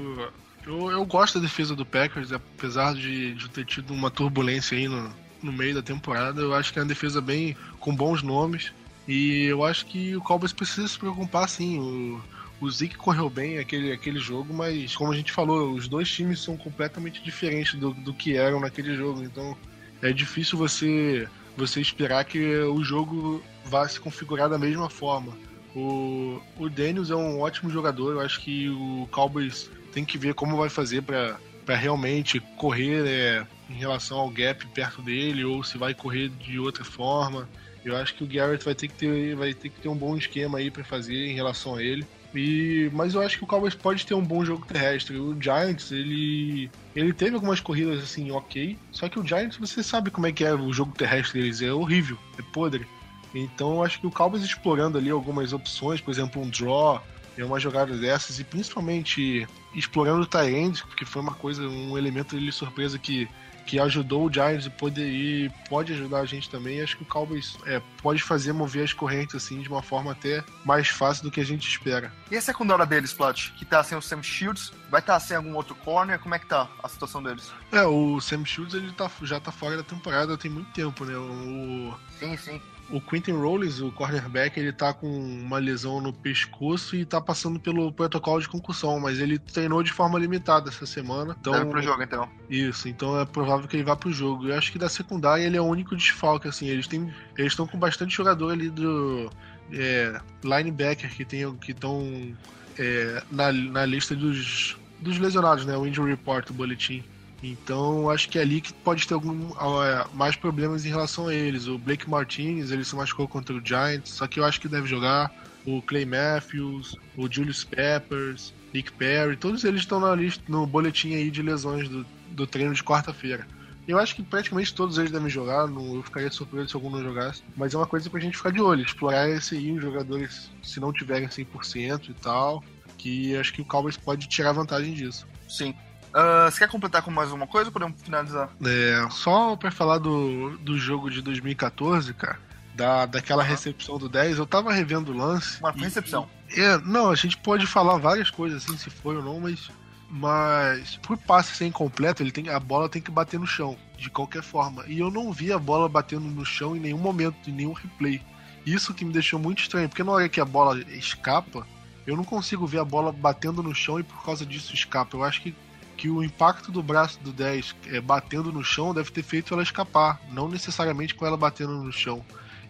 eu, 0.66 0.92
eu 0.92 1.06
gosto 1.06 1.40
da 1.40 1.46
defesa 1.46 1.76
do 1.76 1.86
Packers, 1.86 2.32
apesar 2.32 2.94
de, 2.94 3.34
de 3.36 3.50
ter 3.50 3.66
tido 3.66 3.94
uma 3.94 4.10
turbulência 4.10 4.78
aí 4.78 4.88
no, 4.88 5.14
no 5.42 5.52
meio 5.52 5.76
da 5.76 5.82
temporada. 5.82 6.42
Eu 6.42 6.54
acho 6.54 6.72
que 6.72 6.80
é 6.80 6.82
uma 6.82 6.88
defesa 6.88 7.22
bem 7.22 7.56
com 7.80 7.96
bons 7.96 8.24
nomes. 8.24 8.72
E 9.08 9.46
eu 9.46 9.64
acho 9.66 9.86
que 9.86 10.16
o 10.16 10.22
Cowboys 10.22 10.54
precisa 10.54 10.88
se 10.88 10.98
preocupar 10.98 11.50
sim. 11.50 11.80
O, 11.80 12.22
o 12.62 12.72
Zeke 12.72 12.96
correu 12.96 13.30
bem 13.30 13.60
aquele, 13.60 13.92
aquele 13.92 14.20
jogo, 14.20 14.54
mas 14.54 14.96
como 14.96 15.12
a 15.12 15.16
gente 15.16 15.32
falou, 15.32 15.74
os 15.74 15.88
dois 15.88 16.10
times 16.10 16.40
são 16.40 16.56
completamente 16.56 17.22
diferentes 17.22 17.76
do, 17.76 17.94
do 17.94 18.14
que 18.14 18.38
eram 18.38 18.62
naquele 18.62 18.96
jogo. 18.96 19.22
Então 19.22 19.58
é 20.02 20.14
difícil 20.14 20.58
você, 20.58 21.28
você 21.58 21.82
esperar 21.82 22.24
que 22.24 22.60
o 22.60 22.82
jogo 22.84 23.44
vá 23.66 23.88
se 23.88 24.00
configurar 24.00 24.50
da 24.50 24.58
mesma 24.58 24.90
forma. 24.90 25.34
O, 25.76 26.40
o 26.58 26.70
Daniels 26.70 27.10
é 27.10 27.16
um 27.16 27.42
ótimo 27.42 27.70
jogador, 27.70 28.12
eu 28.14 28.22
acho 28.22 28.40
que 28.42 28.70
o 28.70 29.08
Cowboys 29.12 29.70
tem 29.94 30.04
que 30.04 30.18
ver 30.18 30.34
como 30.34 30.58
vai 30.58 30.70
fazer 30.70 31.02
para 31.04 31.76
realmente 31.76 32.40
correr 32.58 33.06
é, 33.06 33.46
em 33.70 33.76
relação 33.76 34.18
ao 34.18 34.30
gap 34.30 34.66
perto 34.68 35.02
dele 35.02 35.46
ou 35.46 35.64
se 35.64 35.78
vai 35.78 35.94
correr 35.94 36.30
de 36.30 36.60
outra 36.60 36.84
forma. 36.84 37.48
Eu 37.86 37.98
acho 37.98 38.16
que 38.16 38.24
o 38.24 38.28
Garrett 38.28 38.64
vai 38.64 38.74
ter 38.74 38.88
que 38.88 38.96
ter, 38.96 39.36
vai 39.36 39.54
ter, 39.54 39.70
que 39.70 39.82
ter 39.82 39.90
um 39.90 39.96
bom 39.96 40.16
esquema 40.16 40.58
aí 40.58 40.72
para 40.72 40.84
fazer 40.84 41.28
em 41.28 41.34
relação 41.34 41.76
a 41.76 41.84
ele. 41.84 42.06
E, 42.34 42.90
mas 42.94 43.14
eu 43.14 43.22
acho 43.22 43.38
que 43.38 43.44
o 43.44 43.48
Cowboys 43.48 43.76
pode 43.76 44.06
ter 44.06 44.16
um 44.16 44.24
bom 44.24 44.44
jogo 44.44 44.66
terrestre. 44.66 45.18
O 45.18 45.40
Giants, 45.40 45.92
ele, 45.92 46.72
ele 46.96 47.14
teve 47.14 47.36
algumas 47.36 47.60
corridas 47.60 48.02
assim, 48.02 48.32
ok. 48.32 48.78
Só 48.92 49.08
que 49.08 49.20
o 49.20 49.26
Giants, 49.26 49.58
você 49.58 49.84
sabe 49.84 50.10
como 50.10 50.26
é 50.26 50.32
que 50.32 50.44
é 50.44 50.54
o 50.54 50.74
jogo 50.74 50.94
terrestre 50.96 51.42
deles, 51.42 51.62
é 51.62 51.72
horrível, 51.72 52.18
é 52.40 52.42
podre. 52.42 52.88
Então 53.36 53.76
eu 53.76 53.84
acho 53.84 54.00
que 54.00 54.08
o 54.08 54.12
Cowboys 54.12 54.44
explorando 54.44 54.98
ali 54.98 55.10
algumas 55.10 55.54
opções, 55.54 56.02
por 56.02 56.12
exemplo, 56.12 56.42
um 56.42 56.50
draw, 56.50 57.04
é 57.38 57.44
uma 57.46 57.60
jogada 57.60 57.96
dessas, 57.98 58.40
e 58.40 58.44
principalmente 58.44 59.48
explorando 59.74 60.22
o 60.22 60.26
Tyrande, 60.26 60.84
porque 60.84 61.06
foi 61.06 61.22
uma 61.22 61.34
coisa, 61.34 61.64
um 61.68 61.98
elemento 61.98 62.40
de 62.40 62.52
surpresa 62.52 63.00
que, 63.00 63.28
que 63.66 63.80
ajudou 63.80 64.26
o 64.26 64.32
Giants 64.32 64.66
e, 64.66 64.70
poder, 64.70 65.08
e 65.08 65.50
pode 65.70 65.94
ajudar 65.94 66.20
a 66.20 66.26
gente 66.26 66.50
também. 66.50 66.82
Acho 66.82 66.98
que 66.98 67.04
o 67.04 67.08
Cowboys 67.08 67.58
é, 67.66 67.82
pode 68.02 68.22
fazer 68.22 68.54
mover 68.54 68.84
as 68.84 68.94
correntes 68.94 69.36
assim 69.36 69.62
de 69.62 69.70
uma 69.70 69.82
forma 69.82 70.12
até 70.12 70.44
mais 70.64 70.90
fácil 70.90 71.24
do 71.24 71.32
que 71.32 71.42
a 71.42 71.46
gente 71.46 71.68
espera. 71.68 72.12
E 72.30 72.38
a 72.38 72.42
secundária 72.42 72.86
deles, 72.86 73.14
Plat? 73.14 73.52
Que 73.58 73.66
tá 73.66 73.84
sem 73.84 73.98
o 73.98 74.02
Sam 74.02 74.22
Shields, 74.22 74.72
vai 74.90 75.00
estar 75.00 75.14
tá 75.14 75.20
sem 75.20 75.38
algum 75.38 75.56
outro 75.56 75.76
corner? 75.76 76.20
Como 76.20 76.36
é 76.36 76.40
que 76.40 76.46
tá 76.46 76.70
a 76.84 76.88
situação 76.88 77.22
deles? 77.24 77.52
É, 77.72 77.84
o 77.84 78.20
Sam 78.22 78.46
Shields 78.46 78.76
ele 78.76 78.92
tá, 78.92 79.10
já 79.24 79.40
tá 79.40 79.52
fora 79.52 79.78
da 79.78 79.84
temporada 79.84 80.38
tem 80.38 80.52
muito 80.52 80.72
tempo, 80.72 81.06
né? 81.06 81.16
O... 81.18 81.94
Sim, 82.20 82.38
sim. 82.38 82.62
O 82.90 83.02
Quentin 83.02 83.32
Rollins, 83.32 83.80
o 83.80 83.92
cornerback, 83.92 84.60
ele 84.60 84.72
tá 84.72 84.94
com 84.94 85.08
uma 85.08 85.58
lesão 85.58 86.00
no 86.02 86.14
pescoço 86.14 86.96
e 86.96 87.06
tá 87.06 87.20
passando 87.20 87.60
pelo 87.60 87.92
protocolo 87.92 88.42
de 88.42 88.48
concussão, 88.48 89.00
mas 89.00 89.20
ele 89.20 89.40
treinou 89.40 89.82
de 89.82 89.92
forma 89.92 90.20
limitada 90.20 90.70
essa 90.70 90.86
semana. 90.86 91.36
Então, 91.40 91.54
Deve 91.54 91.66
pro 91.68 91.82
jogo, 91.82 92.04
então. 92.04 92.30
Isso, 92.50 92.88
então 92.88 93.20
é 93.20 93.26
provável 93.26 93.68
que 93.68 93.76
ele 93.76 93.84
vá 93.84 93.96
pro 93.96 94.12
jogo. 94.12 94.48
Eu 94.48 94.58
acho 94.58 94.72
que 94.72 94.78
da 94.78 94.90
secundária 94.90 95.44
ele 95.44 95.58
é 95.58 95.62
o 95.62 95.66
único 95.66 95.96
desfalque, 95.96 96.48
assim. 96.48 96.68
Eles 96.68 96.88
têm, 96.88 97.12
eles 97.38 97.54
estão 97.54 97.66
com 97.66 97.80
bastante 97.80 98.16
jogador 98.16 98.52
ali 98.52 98.70
do 98.70 99.30
é, 99.72 100.20
linebacker 100.44 101.10
que 101.16 101.26
tem, 101.26 101.52
que 101.58 101.72
estão 101.72 102.36
é, 102.78 103.24
na, 103.32 103.52
na 103.52 103.86
lista 103.86 104.16
dos, 104.16 104.78
dos 105.00 105.18
lesionados, 105.18 105.66
né? 105.66 105.76
O 105.78 105.88
injury 105.88 106.12
report, 106.12 106.50
o 106.50 106.54
boletim. 106.54 107.04
Então, 107.44 108.10
acho 108.10 108.30
que 108.30 108.40
é 108.40 108.42
ali 108.42 108.62
que 108.62 108.74
pode 108.74 109.06
ter 109.06 109.14
algum, 109.14 109.50
uh, 109.50 110.10
mais 110.14 110.36
problemas 110.36 110.86
em 110.86 110.90
relação 110.90 111.28
a 111.28 111.34
eles. 111.34 111.68
O 111.68 111.78
Blake 111.78 112.10
Martinez, 112.10 112.72
ele 112.72 112.86
se 112.86 112.96
machucou 112.96 113.28
contra 113.28 113.54
o 113.54 113.64
Giants, 113.64 114.12
só 114.14 114.26
que 114.28 114.40
eu 114.40 114.46
acho 114.46 114.62
que 114.62 114.70
deve 114.70 114.88
jogar. 114.88 115.32
O 115.66 115.82
Clay 115.82 116.06
Matthews, 116.06 116.96
o 117.18 117.32
Julius 117.32 117.64
Peppers, 117.64 118.54
Nick 118.74 118.92
Perry, 118.94 119.38
todos 119.38 119.64
eles 119.64 119.82
estão 119.82 120.00
na 120.00 120.14
lista, 120.14 120.44
no 120.48 120.66
boletim 120.66 121.14
aí 121.14 121.30
de 121.30 121.42
lesões 121.42 121.88
do, 121.88 122.06
do 122.32 122.48
treino 122.48 122.74
de 122.74 122.84
quarta-feira. 122.84 123.48
Eu 123.88 124.00
acho 124.00 124.16
que 124.16 124.24
praticamente 124.24 124.74
todos 124.74 124.98
eles 124.98 125.12
devem 125.12 125.30
jogar, 125.30 125.68
não, 125.68 125.96
eu 125.96 126.04
ficaria 126.04 126.32
surpreso 126.32 126.70
se 126.70 126.76
algum 126.76 126.90
não 126.90 127.02
jogasse, 127.02 127.44
mas 127.56 127.74
é 127.74 127.78
uma 127.78 127.86
coisa 127.86 128.10
pra 128.10 128.20
gente 128.20 128.38
ficar 128.38 128.52
de 128.52 128.62
olho, 128.62 128.82
explorar 128.82 129.30
esse 129.30 129.56
aí, 129.56 129.72
os 129.74 129.82
jogadores, 129.82 130.52
se 130.62 130.80
não 130.80 130.94
tiverem 130.94 131.28
100% 131.28 132.10
e 132.10 132.14
tal, 132.14 132.64
que 132.98 133.36
acho 133.36 133.54
que 133.54 133.62
o 133.62 133.66
Cowboys 133.66 133.98
pode 133.98 134.28
tirar 134.28 134.54
vantagem 134.54 134.94
disso. 134.94 135.28
Sim. 135.48 135.74
Uh, 136.14 136.52
você 136.52 136.60
quer 136.60 136.70
completar 136.70 137.02
com 137.02 137.10
mais 137.10 137.32
uma 137.32 137.48
coisa 137.48 137.70
ou 137.70 137.74
podemos 137.74 138.00
finalizar? 138.00 138.50
É, 138.64 139.08
só 139.10 139.56
pra 139.56 139.72
falar 139.72 139.98
do, 139.98 140.56
do 140.60 140.78
jogo 140.78 141.10
de 141.10 141.24
2014, 141.24 142.14
cara, 142.14 142.38
da, 142.76 143.08
daquela 143.08 143.42
uhum. 143.42 143.50
recepção 143.50 143.98
do 143.98 144.08
10, 144.08 144.38
eu 144.38 144.46
tava 144.46 144.72
revendo 144.72 145.12
o 145.12 145.18
lance. 145.18 145.60
Uma 145.60 145.72
recepção. 145.72 146.30
É, 146.56 146.78
não, 146.80 147.10
a 147.10 147.16
gente 147.16 147.36
pode 147.38 147.66
falar 147.66 147.98
várias 147.98 148.30
coisas 148.30 148.64
assim, 148.64 148.78
se 148.78 148.90
foi 148.90 149.18
ou 149.18 149.24
não, 149.24 149.40
mas. 149.40 149.72
Mas 150.16 150.98
por 150.98 151.18
passe 151.18 151.56
ser 151.56 151.66
incompleto, 151.66 152.22
ele 152.22 152.32
tem, 152.32 152.48
a 152.48 152.60
bola 152.60 152.88
tem 152.88 153.02
que 153.02 153.10
bater 153.10 153.40
no 153.40 153.48
chão, 153.48 153.76
de 153.98 154.12
qualquer 154.12 154.44
forma. 154.44 154.84
E 154.86 155.00
eu 155.00 155.10
não 155.10 155.34
vi 155.34 155.52
a 155.52 155.58
bola 155.58 155.90
batendo 155.90 156.26
no 156.26 156.46
chão 156.46 156.76
em 156.76 156.80
nenhum 156.80 157.00
momento, 157.00 157.50
em 157.50 157.52
nenhum 157.52 157.74
replay. 157.74 158.22
Isso 158.64 158.94
que 158.94 159.04
me 159.04 159.12
deixou 159.12 159.40
muito 159.40 159.64
estranho, 159.64 159.90
porque 159.90 160.04
na 160.04 160.12
hora 160.12 160.30
que 160.30 160.40
a 160.40 160.46
bola 160.46 160.80
escapa, 160.92 161.66
eu 162.06 162.16
não 162.16 162.24
consigo 162.24 162.68
ver 162.68 162.80
a 162.80 162.86
bola 162.86 163.12
batendo 163.12 163.64
no 163.64 163.74
chão 163.74 164.00
e 164.00 164.04
por 164.04 164.24
causa 164.24 164.46
disso 164.46 164.76
escapa. 164.76 165.18
Eu 165.18 165.24
acho 165.24 165.42
que 165.42 165.56
que 166.04 166.10
o 166.10 166.22
impacto 166.22 166.70
do 166.70 166.84
braço 166.84 167.18
do 167.22 167.32
10 167.32 167.76
é, 167.88 168.02
batendo 168.02 168.52
no 168.52 168.62
chão 168.62 168.94
deve 168.94 169.10
ter 169.10 169.24
feito 169.24 169.54
ela 169.54 169.64
escapar, 169.64 170.20
não 170.34 170.50
necessariamente 170.50 171.16
com 171.16 171.26
ela 171.26 171.38
batendo 171.38 171.82
no 171.82 171.94
chão. 171.94 172.22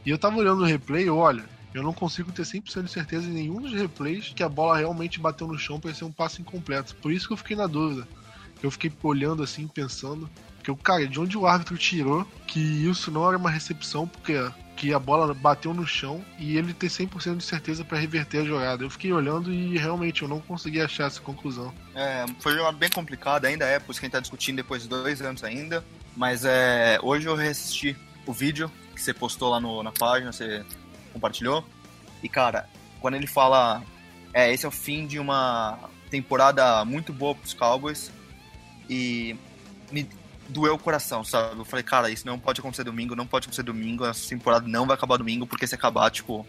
E 0.06 0.12
eu 0.12 0.19
tava 0.19 0.38
olhando 0.38 0.62
o 0.62 0.67
replay, 0.67 1.10
olha, 1.10 1.43
eu 1.74 1.82
não 1.82 1.93
consigo 1.96 2.32
ter 2.32 2.43
100% 2.43 2.84
de 2.84 2.91
certeza 2.91 3.28
em 3.28 3.34
nenhum 3.34 3.60
dos 3.60 3.74
replays 3.74 4.32
que 4.36 4.43
a 4.43 4.48
bola 4.48 4.78
realmente 4.78 5.19
bateu 5.19 5.48
no 5.48 5.58
chão 5.58 5.80
para 5.80 5.91
ser 5.96 6.06
um 6.06 6.12
passe 6.12 6.43
incompleto. 6.43 6.96
Por 6.98 7.12
isso 7.12 7.26
que 7.26 7.34
eu 7.34 7.38
fiquei 7.38 7.58
na 7.58 7.65
dúvida. 7.65 8.08
Eu 8.62 8.69
fiquei 8.69 8.93
olhando 9.02 9.41
assim, 9.41 9.67
pensando, 9.67 10.30
porque, 10.58 10.84
cara, 10.84 11.08
de 11.08 11.19
onde 11.19 11.36
o 11.36 11.48
árbitro 11.48 11.76
tirou 11.76 12.28
que 12.46 12.60
isso 12.60 13.10
não 13.10 13.28
era 13.28 13.36
uma 13.36 13.50
recepção, 13.50 14.08
porque 14.08 14.36
que 14.76 14.94
a 14.94 15.00
bola 15.00 15.34
bateu 15.34 15.74
no 15.74 15.86
chão 15.86 16.24
e 16.40 16.58
ele 16.58 16.74
ter 16.74 16.88
100% 16.88 17.38
de 17.38 17.44
certeza 17.44 17.86
para 17.86 17.98
reverter 17.98 18.40
a 18.40 18.46
jogada. 18.46 18.84
Eu 18.84 18.90
fiquei 18.90 19.12
olhando 19.12 19.54
e 19.54 19.78
realmente 19.78 20.24
eu 20.24 20.28
não 20.28 20.40
consegui 20.40 20.82
achar 20.82 21.08
essa 21.08 21.22
conclusão. 21.22 21.74
É, 21.96 22.26
foi 22.40 22.60
uma 22.60 22.72
bem 22.72 22.90
complicada, 22.90 23.48
ainda 23.48 23.66
é, 23.66 23.80
por 23.80 23.92
isso 23.92 24.00
que 24.00 24.06
a 24.06 24.08
gente 24.08 24.14
tá 24.14 24.20
discutindo 24.20 24.58
depois 24.58 24.84
de 24.84 24.90
dois 24.90 25.22
anos 25.22 25.44
ainda. 25.44 25.84
Mas 26.16 26.46
é, 26.46 27.00
hoje 27.02 27.28
eu 27.28 27.36
reassisti 27.36 27.96
o 28.26 28.34
vídeo 28.34 28.72
que 28.94 29.02
você 29.02 29.14
postou 29.14 29.50
lá 29.50 29.60
no, 29.60 29.82
na 29.84 29.92
página, 29.92 30.32
você 30.32 30.64
compartilhou. 31.12 31.66
E 32.22 32.30
cara, 32.30 32.68
quando 33.00 33.16
ele 33.16 33.28
fala, 33.28 33.84
é, 34.34 34.52
esse 34.54 34.66
é 34.66 34.68
o 34.68 34.72
fim 34.72 35.06
de 35.06 35.20
uma 35.20 35.78
temporada 36.10 36.84
muito 36.86 37.12
boa 37.12 37.36
pros 37.36 37.54
Cowboys. 37.54 38.12
E 38.90 39.36
me, 39.92 40.08
doeu 40.49 40.75
o 40.75 40.79
coração, 40.79 41.23
sabe? 41.23 41.58
Eu 41.60 41.65
falei, 41.65 41.84
cara, 41.84 42.10
isso 42.10 42.25
não 42.25 42.39
pode 42.39 42.60
acontecer 42.60 42.84
domingo, 42.84 43.15
não 43.15 43.25
pode 43.25 43.45
acontecer 43.45 43.63
domingo, 43.63 44.06
essa 44.06 44.29
temporada 44.29 44.67
não 44.67 44.86
vai 44.86 44.95
acabar 44.95 45.17
domingo, 45.17 45.47
porque 45.47 45.67
se 45.67 45.75
acabar, 45.75 46.10
tipo, 46.10 46.45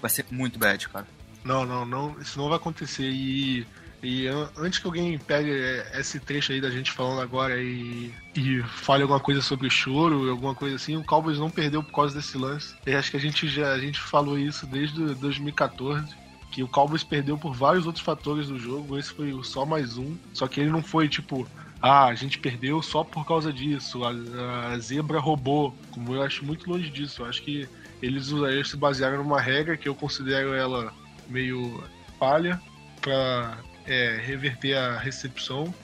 vai 0.00 0.10
ser 0.10 0.24
muito 0.30 0.58
bad, 0.58 0.88
cara. 0.88 1.06
Não, 1.44 1.64
não, 1.64 1.84
não, 1.84 2.16
isso 2.20 2.38
não 2.38 2.48
vai 2.48 2.56
acontecer. 2.56 3.08
E, 3.08 3.66
e 4.02 4.26
antes 4.56 4.78
que 4.78 4.86
alguém 4.86 5.18
pegue 5.18 5.50
esse 5.94 6.20
trecho 6.20 6.52
aí 6.52 6.60
da 6.60 6.70
gente 6.70 6.92
falando 6.92 7.20
agora 7.20 7.60
e, 7.60 8.12
e 8.34 8.62
fale 8.62 9.02
alguma 9.02 9.20
coisa 9.20 9.40
sobre 9.40 9.66
o 9.66 9.70
choro, 9.70 10.30
alguma 10.30 10.54
coisa 10.54 10.76
assim, 10.76 10.96
o 10.96 11.04
Cowboys 11.04 11.38
não 11.38 11.50
perdeu 11.50 11.82
por 11.82 11.92
causa 11.92 12.14
desse 12.14 12.36
lance. 12.36 12.74
E 12.86 12.94
acho 12.94 13.10
que 13.10 13.16
a 13.16 13.20
gente 13.20 13.48
já 13.48 13.72
a 13.72 13.78
gente 13.78 14.00
falou 14.00 14.38
isso 14.38 14.66
desde 14.66 15.14
2014 15.14 16.20
que 16.50 16.62
o 16.62 16.68
Cowboys 16.68 17.04
perdeu 17.04 17.38
por 17.38 17.54
vários 17.54 17.86
outros 17.86 18.04
fatores 18.04 18.48
do 18.48 18.58
jogo, 18.58 18.98
esse 18.98 19.12
foi 19.12 19.32
só 19.44 19.64
mais 19.64 19.96
um, 19.96 20.16
só 20.34 20.48
que 20.48 20.60
ele 20.60 20.70
não 20.70 20.82
foi 20.82 21.08
tipo, 21.08 21.46
ah, 21.82 22.06
a 22.06 22.14
gente 22.14 22.38
perdeu 22.38 22.82
só 22.82 23.02
por 23.02 23.26
causa 23.26 23.52
disso, 23.52 24.02
a, 24.04 24.72
a 24.72 24.78
zebra 24.78 25.18
roubou. 25.18 25.74
Como 25.90 26.14
eu 26.14 26.22
acho 26.22 26.44
muito 26.44 26.68
longe 26.68 26.90
disso. 26.90 27.22
Eu 27.22 27.26
acho 27.26 27.42
que 27.42 27.68
eles, 28.02 28.30
eles 28.30 28.68
se 28.68 28.76
basearam 28.76 29.18
numa 29.18 29.40
regra 29.40 29.76
que 29.76 29.88
eu 29.88 29.94
considero 29.94 30.52
ela 30.52 30.92
meio 31.28 31.82
palha 32.18 32.60
para 33.00 33.58
é, 33.86 34.20
reverter 34.22 34.76
a 34.76 34.98
recepção. 34.98 35.74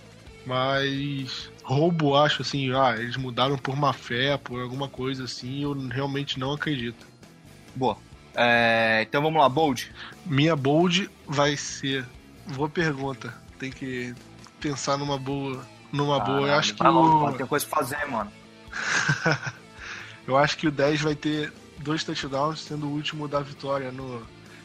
Mas 0.45 1.51
roubo, 1.65 2.15
acho 2.15 2.43
assim, 2.43 2.73
ah, 2.73 2.95
eles 2.97 3.17
mudaram 3.17 3.59
por 3.59 3.75
má 3.75 3.93
fé, 3.93 4.37
por 4.37 4.61
alguma 4.61 4.89
coisa 4.89 5.25
assim, 5.25 5.63
eu 5.63 5.73
realmente 5.89 6.39
não 6.39 6.53
acredito. 6.53 7.07
Boa. 7.75 7.99
É, 8.35 9.01
então 9.03 9.23
vamos 9.23 9.41
lá, 9.41 9.49
Bold. 9.49 9.91
Minha 10.25 10.55
Bold 10.55 11.11
vai 11.27 11.57
ser. 11.57 12.05
Boa 12.55 12.69
pergunta. 12.69 13.35
Tem 13.59 13.73
que 13.73 14.15
pensar 14.61 14.97
numa 14.99 15.19
boa. 15.19 15.67
Numa 15.93 16.17
ah, 16.17 16.21
boa. 16.21 16.49
Eu 16.49 16.55
acho 16.55 16.75
que 16.75 16.87
o. 16.87 17.33
Tem 17.33 17.47
coisa 17.47 17.67
pra 17.67 17.79
fazer, 17.79 18.05
mano. 18.07 18.31
eu 20.27 20.37
acho 20.37 20.59
que 20.59 20.67
o 20.67 20.71
10 20.71 21.01
vai 21.01 21.15
ter 21.15 21.53
dois 21.79 22.05
touchdowns, 22.05 22.61
sendo 22.61 22.87
o 22.87 22.91
último 22.91 23.29
da 23.29 23.41
vitória. 23.41 23.91
No... 23.91 24.23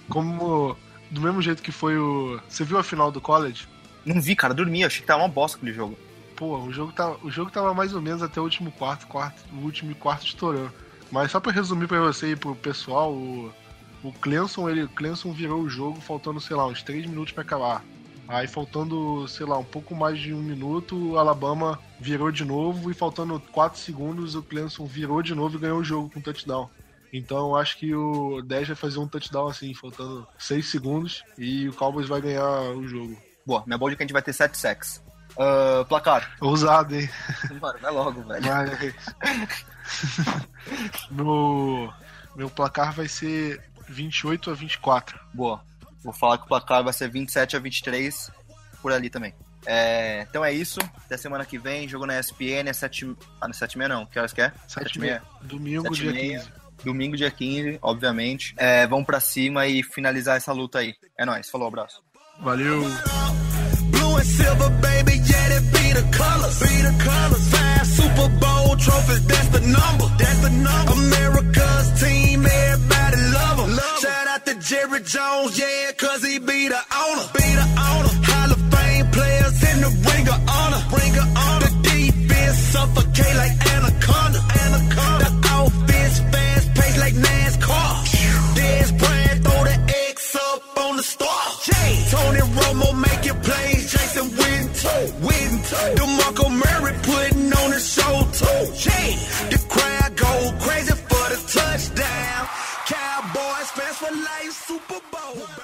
Como. 0.09 0.75
Do 1.09 1.21
mesmo 1.21 1.41
jeito 1.41 1.61
que 1.61 1.71
foi 1.71 1.97
o. 1.97 2.39
Você 2.47 2.63
viu 2.63 2.77
a 2.77 2.83
final 2.83 3.11
do 3.11 3.21
college? 3.21 3.67
Não 4.05 4.19
vi, 4.21 4.35
cara, 4.35 4.53
dormi, 4.53 4.83
achei 4.83 5.01
que 5.01 5.07
tava 5.07 5.21
uma 5.21 5.29
bosta 5.29 5.57
aquele 5.57 5.73
jogo. 5.73 5.97
Pô, 6.35 6.57
o 6.57 6.73
jogo, 6.73 6.91
tá, 6.91 7.15
o 7.21 7.29
jogo 7.29 7.51
tava 7.51 7.73
mais 7.73 7.93
ou 7.93 8.01
menos 8.01 8.23
até 8.23 8.39
o 8.39 8.43
último 8.43 8.71
quarto, 8.71 9.05
quarto 9.05 9.43
o 9.53 9.57
último 9.57 9.93
quarto 9.93 10.25
estourou. 10.25 10.71
Mas 11.11 11.31
só 11.31 11.39
pra 11.39 11.51
resumir 11.51 11.87
pra 11.87 11.99
você 11.99 12.31
e 12.31 12.35
pro 12.35 12.55
pessoal, 12.55 13.13
o, 13.13 13.53
o 14.01 14.11
Clemson, 14.13 14.69
ele, 14.69 14.87
Clemson 14.87 15.31
virou 15.33 15.61
o 15.61 15.69
jogo 15.69 16.01
faltando, 16.01 16.41
sei 16.41 16.55
lá, 16.55 16.65
uns 16.65 16.81
3 16.81 17.05
minutos 17.05 17.33
para 17.33 17.43
acabar. 17.43 17.83
Aí 18.27 18.47
faltando, 18.47 19.27
sei 19.27 19.45
lá, 19.45 19.57
um 19.57 19.63
pouco 19.63 19.93
mais 19.93 20.17
de 20.17 20.33
um 20.33 20.41
minuto, 20.41 20.95
o 20.95 21.17
Alabama 21.17 21.79
virou 21.99 22.31
de 22.31 22.45
novo 22.45 22.89
e 22.89 22.93
faltando 22.93 23.39
4 23.51 23.79
segundos, 23.79 24.35
o 24.35 24.43
Clemson 24.43 24.85
virou 24.85 25.21
de 25.21 25.35
novo 25.35 25.57
e 25.57 25.59
ganhou 25.59 25.79
o 25.79 25.83
jogo 25.83 26.09
com 26.09 26.21
touchdown. 26.21 26.69
Então 27.11 27.49
eu 27.49 27.55
acho 27.57 27.77
que 27.77 27.93
o 27.93 28.41
10 28.41 28.69
vai 28.69 28.75
fazer 28.75 28.99
um 28.99 29.07
touchdown 29.07 29.49
assim, 29.49 29.73
faltando 29.73 30.25
6 30.39 30.65
segundos, 30.65 31.23
e 31.37 31.67
o 31.67 31.73
Cowboys 31.73 32.07
vai 32.07 32.21
ganhar 32.21 32.47
o 32.71 32.87
jogo. 32.87 33.17
Boa, 33.45 33.63
minha 33.65 33.77
boa 33.77 33.91
é 33.91 33.95
que 33.95 34.03
a 34.03 34.05
gente 34.05 34.13
vai 34.13 34.21
ter 34.21 34.33
7 34.33 34.57
sacks. 34.57 35.03
Uh, 35.31 35.85
placar. 35.85 36.35
Ousado, 36.41 36.95
hein? 36.95 37.09
Mano, 37.61 37.79
vai 37.79 37.91
logo, 37.91 38.21
velho. 38.23 38.45
Mas... 38.45 38.95
meu, 41.11 41.93
meu 42.35 42.49
placar 42.49 42.93
vai 42.93 43.07
ser 43.07 43.61
28 43.87 44.51
a 44.51 44.53
24. 44.53 45.19
Boa. 45.33 45.61
Vou 46.03 46.13
falar 46.13 46.37
que 46.37 46.45
o 46.45 46.47
placar 46.47 46.83
vai 46.83 46.93
ser 46.93 47.09
27 47.09 47.55
a 47.55 47.59
23 47.59 48.31
por 48.81 48.91
ali 48.91 49.09
também. 49.09 49.33
É, 49.65 50.25
então 50.27 50.43
é 50.43 50.51
isso. 50.51 50.79
Até 51.05 51.17
semana 51.17 51.45
que 51.45 51.57
vem. 51.57 51.87
Jogo 51.87 52.05
na 52.05 52.19
ESPN 52.19 52.67
é 52.67 52.73
7 52.73 53.15
Ah, 53.39 53.47
não 53.47 53.51
é 53.51 53.53
7 53.53 53.77
não. 53.77 54.05
Que 54.05 54.17
horas 54.17 54.33
que 54.33 54.41
é? 54.41 54.51
7 54.67 54.99
h 54.99 55.21
Domingo, 55.43 55.83
7 55.95 56.01
dia 56.01 56.13
15. 56.13 56.51
Domingo, 56.83 57.15
dia 57.15 57.29
15, 57.29 57.79
obviamente. 57.81 58.55
É, 58.57 58.87
vamos 58.87 59.05
pra 59.05 59.19
cima 59.19 59.67
e 59.67 59.83
finalizar 59.83 60.37
essa 60.37 60.51
luta 60.51 60.79
aí. 60.79 60.95
É 61.17 61.25
nóis. 61.25 61.49
Falou, 61.49 61.67
abraço. 61.67 62.01
Valeu. 62.39 62.81
Blue 63.91 64.19
out 74.41 74.45
to 74.45 74.59
Jerry 74.59 75.01
Jones, 75.01 75.59
yeah, 75.59 75.91
cause 75.97 76.23
he 76.23 76.39
be 76.39 76.67
the 76.67 76.81
owner. 77.05 77.25
Be 77.33 77.47
the 77.55 77.67
owner. 77.91 78.13
Hall 78.29 78.51
of 78.51 78.61
Fame 78.73 79.07
players 79.11 79.57
in 79.69 79.81
the 79.81 79.91
ring 80.09 80.27
of 80.27 80.39
honor. 80.47 80.81
Ring 80.97 81.15
of 81.17 81.27
honor. 81.37 81.67
The 81.67 81.89
defense 81.89 82.57
suffocate 82.73 83.35
like 83.37 83.55
Anaconda. 83.75 84.39
Anaconda. 84.63 85.25
The 85.25 85.51
offense 85.65 86.19
fast 86.31 86.73
paced 86.75 86.99
like 86.99 87.15
NASCAR. 87.15 88.55
Des 88.55 88.91
brand 89.01 89.43
throw 89.43 89.63
the 89.63 89.77
X 90.09 90.35
up 90.35 90.77
on 90.77 90.97
the 90.97 91.03
star. 91.03 91.43
Jay. 91.65 91.91
Tony 92.09 92.43
Romo 92.57 92.89
making 93.07 93.39
plays. 93.41 93.91
Jason 93.91 94.27
Witten 94.37 94.67
too. 94.81 95.03
Witten 95.25 95.59
too. 95.69 95.89
DeMarco 95.97 96.45
Murray 96.63 96.95
putting 97.03 97.53
on 97.53 97.73
a 97.73 97.79
show 97.79 98.15
too. 98.39 98.61
Jay. 98.77 99.17
The 99.51 99.59
crowd 99.69 100.15
go 100.15 100.31
crazy 100.63 100.93
for 101.09 101.25
the 101.33 101.39
touchdown. 101.53 102.40
Super 104.71 105.01
Bowl. 105.11 105.60